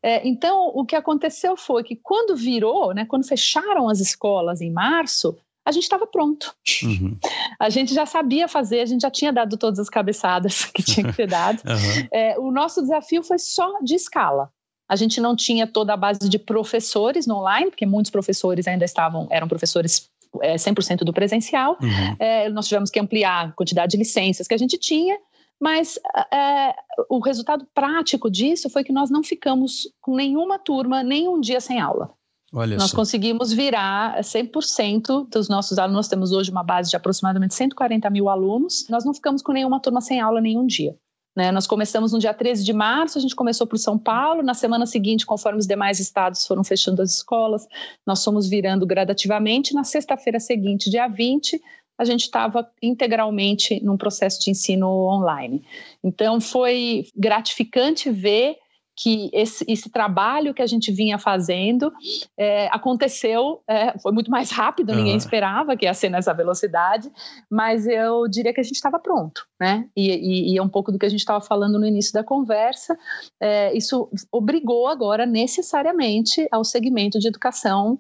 [0.04, 4.70] É, então, o que aconteceu foi que quando virou, né, quando fecharam as escolas em
[4.70, 6.54] março, a gente estava pronto.
[6.84, 7.18] Uhum.
[7.58, 11.08] A gente já sabia fazer, a gente já tinha dado todas as cabeçadas que tinha
[11.08, 11.62] que ser dado.
[11.70, 12.08] Uhum.
[12.12, 14.52] É, o nosso desafio foi só de escala.
[14.90, 18.84] A gente não tinha toda a base de professores no online, porque muitos professores ainda
[18.84, 20.10] estavam, eram professores
[20.42, 21.78] é, 100% do presencial.
[21.80, 22.16] Uhum.
[22.18, 25.18] É, nós tivemos que ampliar a quantidade de licenças que a gente tinha,
[25.62, 26.00] mas
[26.34, 26.74] é,
[27.10, 31.80] o resultado prático disso foi que nós não ficamos com nenhuma turma, nenhum dia sem
[31.80, 32.12] aula.
[32.52, 32.96] Olha nós só.
[32.96, 35.98] conseguimos virar 100% dos nossos alunos.
[35.98, 38.88] Nós temos hoje uma base de aproximadamente 140 mil alunos.
[38.90, 40.96] Nós não ficamos com nenhuma turma sem aula nenhum dia.
[41.36, 41.52] Né?
[41.52, 44.86] Nós começamos no dia 13 de março, a gente começou por São Paulo, na semana
[44.86, 47.68] seguinte, conforme os demais estados foram fechando as escolas,
[48.06, 49.74] nós fomos virando gradativamente.
[49.74, 51.62] Na sexta-feira seguinte, dia 20,
[51.98, 55.64] a gente estava integralmente num processo de ensino online.
[56.04, 58.56] Então, foi gratificante ver
[59.02, 61.92] que esse, esse trabalho que a gente vinha fazendo
[62.38, 67.10] é, aconteceu, é, foi muito mais rápido, ninguém esperava que ia ser nessa velocidade,
[67.50, 69.88] mas eu diria que a gente estava pronto, né?
[69.96, 72.26] E, e, e, é um pouco do que a gente estava falando no início da
[72.26, 72.98] conversa,
[73.40, 78.00] é, isso obrigou agora necessariamente ao segmento de educação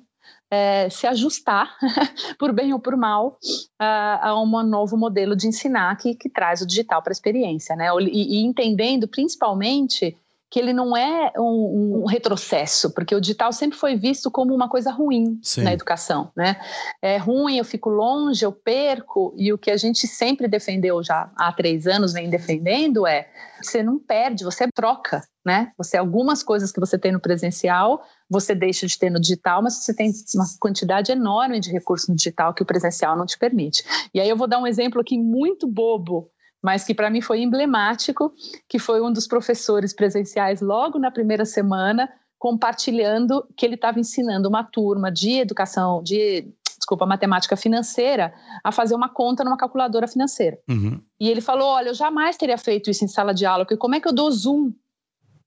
[0.51, 1.77] é, se ajustar,
[2.37, 3.37] por bem ou por mal,
[3.77, 7.75] a, a um novo modelo de ensinar que, que traz o digital para a experiência,
[7.75, 7.87] né?
[8.01, 10.17] E, e, entendendo principalmente
[10.49, 14.67] que ele não é um, um, retrocesso, porque o digital sempre foi visto como uma
[14.67, 15.61] coisa ruim Sim.
[15.61, 16.59] na educação, né?
[17.01, 21.31] É ruim, eu fico longe, eu perco, e o que a gente sempre defendeu já
[21.35, 23.27] há três anos, vem defendendo, é
[23.61, 25.71] você não perde, você troca, né?
[25.77, 29.75] Você algumas coisas que você tem no presencial, você deixa de ter no digital, mas
[29.75, 33.83] você tem uma quantidade enorme de recursos no digital que o presencial não te permite.
[34.13, 36.31] E aí eu vou dar um exemplo aqui muito bobo
[36.61, 38.33] mas que para mim foi emblemático,
[38.67, 44.47] que foi um dos professores presenciais logo na primeira semana compartilhando que ele estava ensinando
[44.47, 46.47] uma turma de educação, de
[46.77, 48.33] desculpa, matemática financeira,
[48.63, 50.57] a fazer uma conta numa calculadora financeira.
[50.69, 51.01] Uhum.
[51.19, 53.95] E ele falou: Olha, eu jamais teria feito isso em sala de aula, porque como
[53.95, 54.71] é que eu dou zoom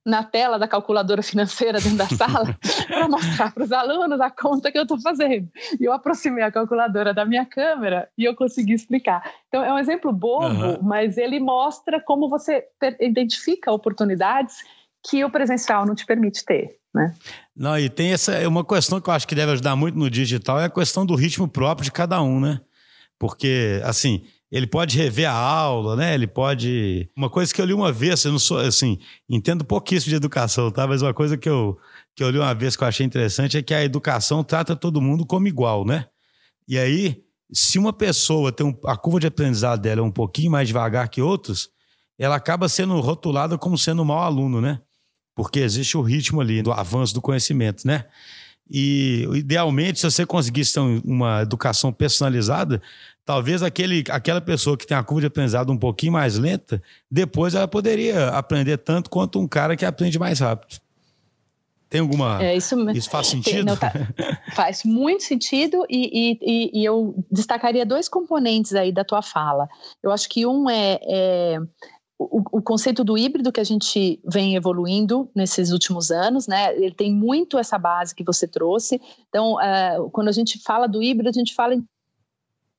[0.05, 4.71] na tela da calculadora financeira dentro da sala para mostrar para os alunos a conta
[4.71, 5.49] que eu estou fazendo.
[5.81, 9.23] E eu aproximei a calculadora da minha câmera e eu consegui explicar.
[9.49, 10.79] Então, é um exemplo bobo, uhum.
[10.83, 12.65] mas ele mostra como você
[13.01, 14.57] identifica oportunidades
[15.09, 16.77] que o presencial não te permite ter.
[16.95, 17.15] Né?
[17.57, 20.11] Não, e tem essa é uma questão que eu acho que deve ajudar muito no
[20.11, 22.61] digital é a questão do ritmo próprio de cada um, né?
[23.19, 26.13] Porque, assim, ele pode rever a aula, né?
[26.13, 27.09] Ele pode.
[27.17, 30.71] Uma coisa que eu li uma vez, eu não sou assim, entendo pouquíssimo de educação,
[30.71, 30.87] tá?
[30.87, 31.79] Mas uma coisa que eu,
[32.15, 35.01] que eu li uma vez que eu achei interessante é que a educação trata todo
[35.01, 36.05] mundo como igual, né?
[36.69, 40.51] E aí, se uma pessoa tem um, a curva de aprendizado dela é um pouquinho
[40.51, 41.71] mais devagar que outros,
[42.19, 44.83] ela acaba sendo rotulada como sendo um mau aluno, né?
[45.35, 48.05] Porque existe o ritmo ali do avanço do conhecimento, né?
[48.71, 52.81] E, idealmente, se você conseguisse ter uma educação personalizada,
[53.25, 57.55] talvez aquele, aquela pessoa que tem a curva de aprendizado um pouquinho mais lenta, depois
[57.55, 60.81] ela poderia aprender tanto quanto um cara que aprende mais rápido.
[61.89, 62.43] Tem alguma.
[62.43, 63.67] É, isso, isso faz sentido?
[63.67, 63.93] Não, tá,
[64.55, 69.69] faz muito sentido e, e, e, eu destacaria dois componentes aí da tua fala.
[70.03, 71.59] Eu acho que um é, é
[72.19, 76.75] o, o, conceito do híbrido que a gente vem evoluindo nesses últimos anos, né?
[76.77, 78.99] Ele tem muito essa base que você trouxe.
[79.29, 81.85] Então, uh, quando a gente fala do híbrido, a gente fala em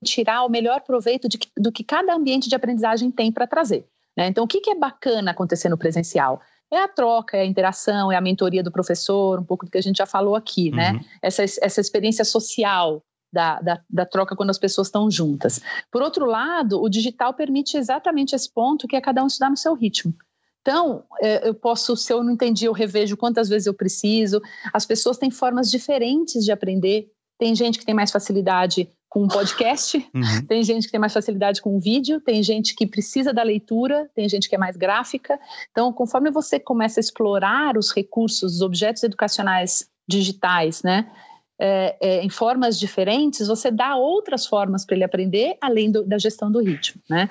[0.04, 3.86] tirar o melhor proveito de, do que cada ambiente de aprendizagem tem para trazer.
[4.16, 4.28] Né?
[4.28, 6.40] Então, o que, que é bacana acontecer no presencial?
[6.72, 9.78] É a troca, é a interação, é a mentoria do professor, um pouco do que
[9.78, 10.92] a gente já falou aqui, né?
[10.92, 11.00] uhum.
[11.22, 13.02] Essa, essa experiência social
[13.32, 15.60] da, da, da, troca quando as pessoas estão juntas.
[15.90, 19.56] Por outro lado, o digital permite exatamente esse ponto, que é cada um estudar no
[19.56, 20.14] seu ritmo.
[20.62, 24.40] Então, é, eu posso, se eu não entendi, eu revejo quantas vezes eu preciso.
[24.72, 27.10] As pessoas têm formas diferentes de aprender.
[27.38, 30.46] Tem gente que tem mais facilidade com um podcast, uhum.
[30.46, 34.10] tem gente que tem mais facilidade com um vídeo, tem gente que precisa da leitura,
[34.14, 35.38] tem gente que é mais gráfica.
[35.70, 41.08] Então, conforme você começa a explorar os recursos, os objetos educacionais digitais, né?
[41.58, 46.18] é, é, em formas diferentes, você dá outras formas para ele aprender, além do, da
[46.18, 47.28] gestão do ritmo, né?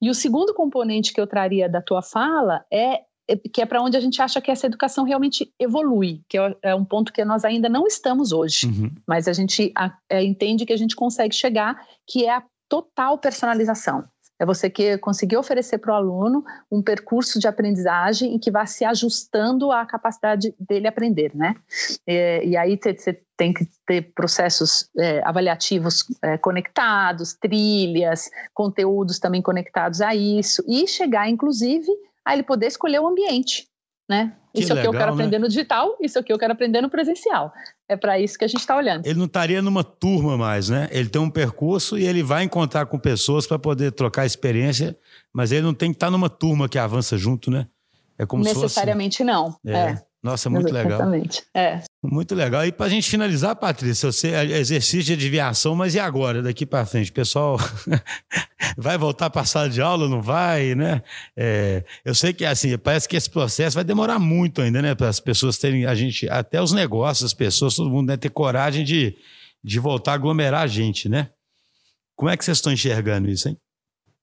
[0.00, 3.04] E o segundo componente que eu traria da tua fala é, é
[3.52, 6.74] que é para onde a gente acha que essa educação realmente evolui, que é, é
[6.74, 8.90] um ponto que nós ainda não estamos hoje, uhum.
[9.06, 9.72] mas a gente
[10.08, 14.04] é, entende que a gente consegue chegar, que é a total personalização.
[14.38, 18.66] É você que conseguir oferecer para o aluno um percurso de aprendizagem em que vá
[18.66, 21.54] se ajustando à capacidade dele aprender, né?
[22.06, 29.40] E, e aí você tem que ter processos é, avaliativos é, conectados, trilhas, conteúdos também
[29.40, 31.90] conectados a isso e chegar, inclusive,
[32.26, 33.68] a ele poder escolher o ambiente
[34.08, 34.32] né?
[34.54, 35.22] Que isso legal, é o que eu quero né?
[35.22, 37.52] aprender no digital, isso é o que eu quero aprender no presencial.
[37.88, 39.04] É para isso que a gente está olhando.
[39.04, 40.88] Ele não estaria numa turma mais, né?
[40.90, 44.96] Ele tem um percurso e ele vai encontrar com pessoas para poder trocar experiência,
[45.32, 47.66] mas ele não tem que estar tá numa turma que avança junto, né?
[48.18, 49.30] É como Necessariamente se fosse...
[49.30, 49.58] não.
[49.66, 49.90] É.
[49.90, 50.05] é.
[50.26, 51.44] Nossa, muito Exatamente.
[51.54, 51.68] legal.
[51.72, 51.84] É.
[52.02, 52.66] Muito legal.
[52.66, 56.66] E para a gente finalizar, Patrícia, você é exercício de adivinhação, mas e agora, daqui
[56.66, 57.12] para frente?
[57.12, 57.56] Pessoal,
[58.76, 60.08] vai voltar para a sala de aula?
[60.08, 61.00] Não vai, né?
[61.36, 64.96] É, eu sei que assim, parece que esse processo vai demorar muito ainda, né?
[64.96, 68.30] Para as pessoas terem, a gente, até os negócios, as pessoas, todo mundo né, ter
[68.30, 69.16] coragem de,
[69.62, 71.30] de voltar a aglomerar a gente, né?
[72.16, 73.56] Como é que vocês estão enxergando isso, hein?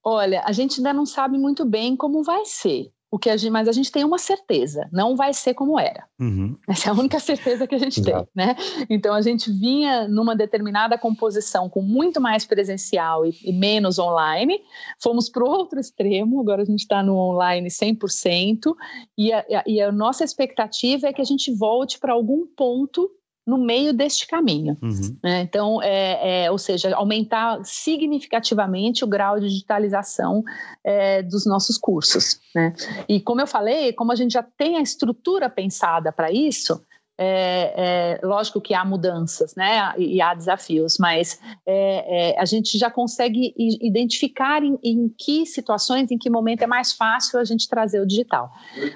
[0.03, 2.91] Olha, a gente ainda não sabe muito bem como vai ser.
[3.13, 6.03] O que a gente, mas a gente tem uma certeza, não vai ser como era.
[6.19, 6.57] Uhum.
[6.67, 8.55] Essa é a única certeza que a gente tem, né?
[8.89, 14.59] Então a gente vinha numa determinada composição com muito mais presencial e, e menos online,
[14.99, 18.73] fomos para o outro extremo, agora a gente está no online 100%,
[19.15, 23.11] e a, e a nossa expectativa é que a gente volte para algum ponto
[23.45, 24.77] no meio deste caminho.
[24.81, 25.17] Uhum.
[25.23, 25.41] Né?
[25.41, 30.43] Então, é, é, ou seja, aumentar significativamente o grau de digitalização
[30.83, 32.39] é, dos nossos cursos.
[32.55, 32.73] Né?
[33.07, 36.81] E como eu falei, como a gente já tem a estrutura pensada para isso,
[37.25, 42.77] é, é, lógico que há mudanças, né, e, há desafios, mas é, é, a gente
[42.77, 47.69] já consegue identificar em, em, que situações, em que momento é mais fácil a gente
[47.69, 48.51] trazer o digital.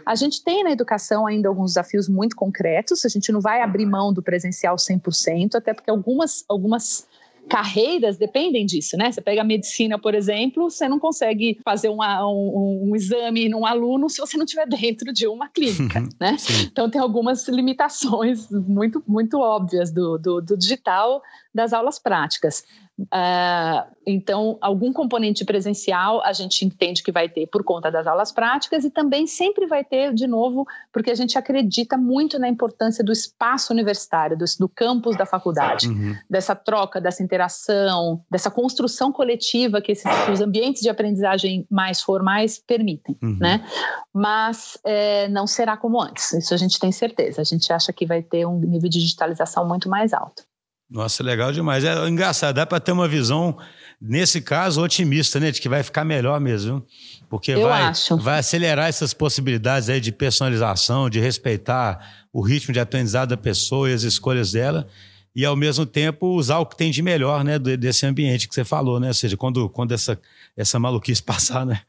[0.06, 3.86] A gente tem na educação ainda alguns desafios muito concretos, a gente não vai abrir
[3.86, 7.08] mão do presencial 100%, até porque algumas, algumas
[7.48, 9.12] carreiras dependem disso, né?
[9.12, 13.66] Você pega a medicina, por exemplo, você não consegue fazer uma, um, um, exame num
[13.66, 16.38] aluno se você não estiver dentro de uma clínica, né?
[16.38, 16.68] Sim.
[16.72, 21.22] Então tem algumas limitações muito, muito óbvias do, do, do digital
[21.54, 22.64] das aulas práticas.
[23.00, 28.32] Uh, então, algum componente presencial a gente entende que vai ter por conta das aulas
[28.32, 33.04] práticas e também sempre vai ter, de novo, porque a gente acredita muito na importância
[33.04, 36.16] do espaço universitário, do, do campus da faculdade, uhum.
[36.28, 42.58] dessa troca, dessa interação, dessa construção coletiva que esses, os ambientes de aprendizagem mais formais
[42.58, 43.38] permitem, uhum.
[43.40, 43.64] né?
[44.12, 47.42] Mas é, não será como antes, isso a gente tem certeza.
[47.42, 50.44] A gente acha que vai ter um nível de digitalização muito mais alto.
[50.90, 51.84] Nossa, legal demais.
[51.84, 53.58] É engraçado, dá para ter uma visão,
[54.02, 55.52] nesse caso, otimista, né?
[55.52, 56.86] De que vai ficar melhor mesmo.
[57.30, 63.30] Porque vai, vai acelerar essas possibilidades aí de personalização, de respeitar o ritmo de aprendizado
[63.30, 64.88] da pessoa e as escolhas dela.
[65.36, 67.60] E, ao mesmo tempo, usar o que tem de melhor, né?
[67.60, 69.10] Desse ambiente que você falou, né?
[69.10, 70.18] Ou seja, quando, quando essa,
[70.56, 71.82] essa maluquice passar, né?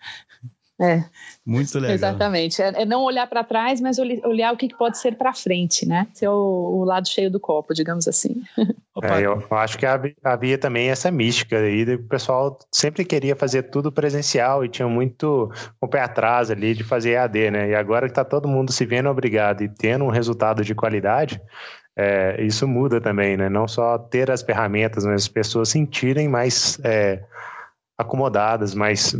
[0.80, 1.02] É.
[1.44, 1.94] Muito legal.
[1.94, 2.62] Exatamente.
[2.62, 6.06] É, é não olhar para trás, mas olhar o que pode ser para frente, né?
[6.14, 8.42] Ser o, o, lado cheio do copo, digamos assim.
[9.00, 9.86] É, eu acho que
[10.24, 15.52] havia também essa mística aí, o pessoal sempre queria fazer tudo presencial e tinha muito
[15.80, 17.70] o pé atrás ali de fazer EAD, né?
[17.70, 21.40] E agora que está todo mundo se vendo obrigado e tendo um resultado de qualidade,
[21.96, 23.48] é, isso muda também, né?
[23.48, 27.22] Não só ter as ferramentas, mas as pessoas sentirem mais é,
[27.96, 29.14] acomodadas, mais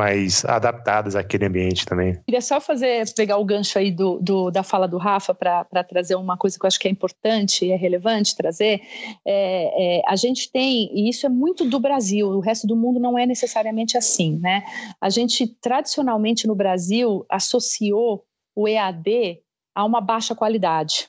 [0.00, 2.18] mais adaptadas àquele ambiente também.
[2.24, 6.14] Queria só fazer, pegar o gancho aí do, do da fala do Rafa para trazer
[6.14, 8.80] uma coisa que eu acho que é importante e é relevante trazer.
[9.26, 12.98] É, é, a gente tem, e isso é muito do Brasil, o resto do mundo
[12.98, 14.64] não é necessariamente assim, né?
[14.98, 18.24] A gente tradicionalmente no Brasil associou
[18.56, 19.38] o EAD
[19.74, 21.08] a uma baixa qualidade.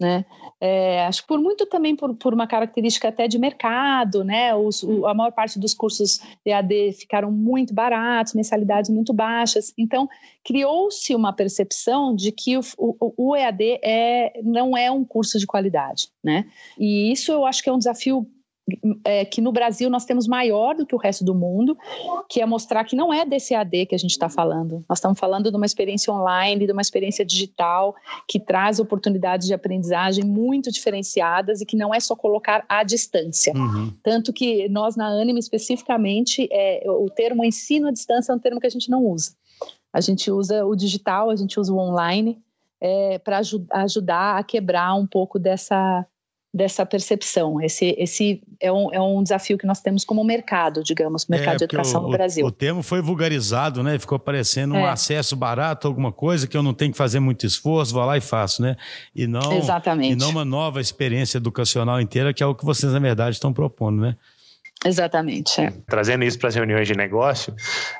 [0.00, 0.24] Né?
[0.60, 4.54] É, acho por muito também por, por uma característica até de mercado, né?
[4.54, 9.72] Os, o, a maior parte dos cursos EAD ficaram muito baratos, mensalidades muito baixas.
[9.76, 10.08] Então,
[10.44, 15.46] criou-se uma percepção de que o, o, o, EAD é, não é um curso de
[15.46, 16.46] qualidade, né?
[16.78, 18.24] E isso eu acho que é um desafio
[19.04, 21.76] é, que no Brasil nós temos maior do que o resto do mundo,
[22.28, 24.84] que é mostrar que não é desse AD que a gente está falando.
[24.88, 27.94] Nós estamos falando de uma experiência online, de uma experiência digital
[28.26, 33.52] que traz oportunidades de aprendizagem muito diferenciadas e que não é só colocar à distância.
[33.54, 33.92] Uhum.
[34.02, 38.60] Tanto que nós na Anime especificamente, é, o termo ensino à distância é um termo
[38.60, 39.32] que a gente não usa.
[39.92, 42.38] A gente usa o digital, a gente usa o online
[42.80, 46.06] é, para aj ajudar a quebrar um pouco dessa
[46.52, 47.60] dessa percepção.
[47.60, 51.58] Esse, esse é, um, é um desafio que nós temos como mercado, digamos, mercado é,
[51.58, 52.44] de educação o, no Brasil.
[52.44, 53.98] O, o termo foi vulgarizado, né?
[53.98, 54.88] Ficou parecendo um é.
[54.88, 58.20] acesso barato, alguma coisa que eu não tenho que fazer muito esforço, vou lá e
[58.20, 58.76] faço, né?
[59.14, 60.12] E não, Exatamente.
[60.12, 63.52] E não uma nova experiência educacional inteira, que é o que vocês, na verdade, estão
[63.52, 64.16] propondo, né?
[64.84, 65.60] Exatamente.
[65.60, 65.72] É.
[65.88, 67.54] Trazendo isso para as reuniões de negócio,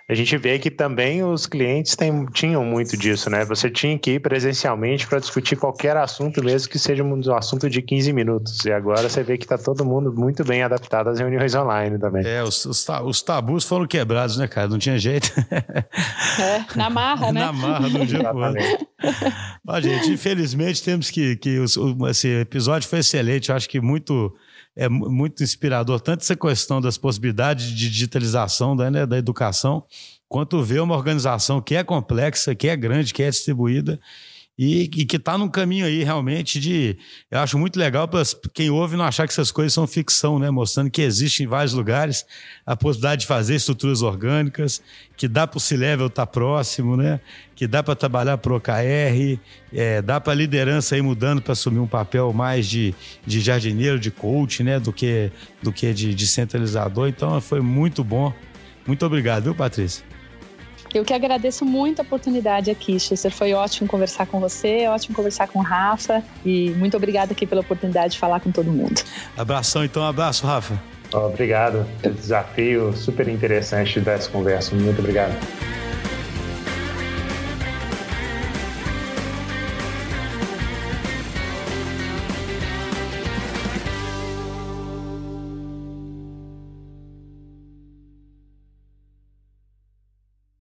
[0.09, 3.45] a gente vê que também os clientes tem, tinham muito disso, né?
[3.47, 7.83] Você tinha que ir presencialmente para discutir qualquer assunto, mesmo que seja um assunto de
[7.83, 8.65] 15 minutos.
[8.65, 12.25] E agora você vê que está todo mundo muito bem adaptado às reuniões online também.
[12.25, 14.69] É, os, os, os tabus foram quebrados, né, cara?
[14.69, 15.33] Não tinha jeito.
[16.39, 17.41] É, na marra, né?
[17.41, 18.31] Na marra, no dia
[19.67, 21.37] Ó, gente, infelizmente temos que.
[21.37, 21.77] que os,
[22.11, 24.33] esse episódio foi excelente, eu acho que muito
[24.79, 29.83] é muito inspirador, tanto essa questão das possibilidades de digitalização da, né, da educação,
[30.29, 33.99] quanto ver uma organização que é complexa, que é grande, que é distribuída
[34.59, 36.99] e, e que está num caminho aí realmente de.
[37.31, 40.51] Eu acho muito legal para quem ouve não achar que essas coisas são ficção, né?
[40.51, 42.27] Mostrando que existe em vários lugares
[42.67, 44.83] a possibilidade de fazer estruturas orgânicas,
[45.17, 47.21] que dá para o C-Level estar tá próximo, né?
[47.55, 49.39] Que dá para trabalhar para o OKR,
[49.73, 52.93] é, dá para a liderança ir mudando para assumir um papel mais de,
[53.25, 54.81] de jardineiro, de coach, né?
[54.81, 55.31] Do que,
[55.63, 57.07] do que de, de centralizador.
[57.07, 58.35] Então foi muito bom.
[58.85, 60.18] Muito obrigado, viu, Patrícia?
[60.95, 63.31] Eu que agradeço muito a oportunidade aqui, Chester.
[63.31, 67.61] Foi ótimo conversar com você, ótimo conversar com o Rafa e muito obrigada aqui pela
[67.61, 69.03] oportunidade de falar com todo mundo.
[69.37, 70.81] Abração, então, abraço, Rafa.
[71.13, 71.87] Obrigado.
[72.03, 74.75] Desafio super interessante dessa conversa.
[74.75, 75.35] Muito obrigado.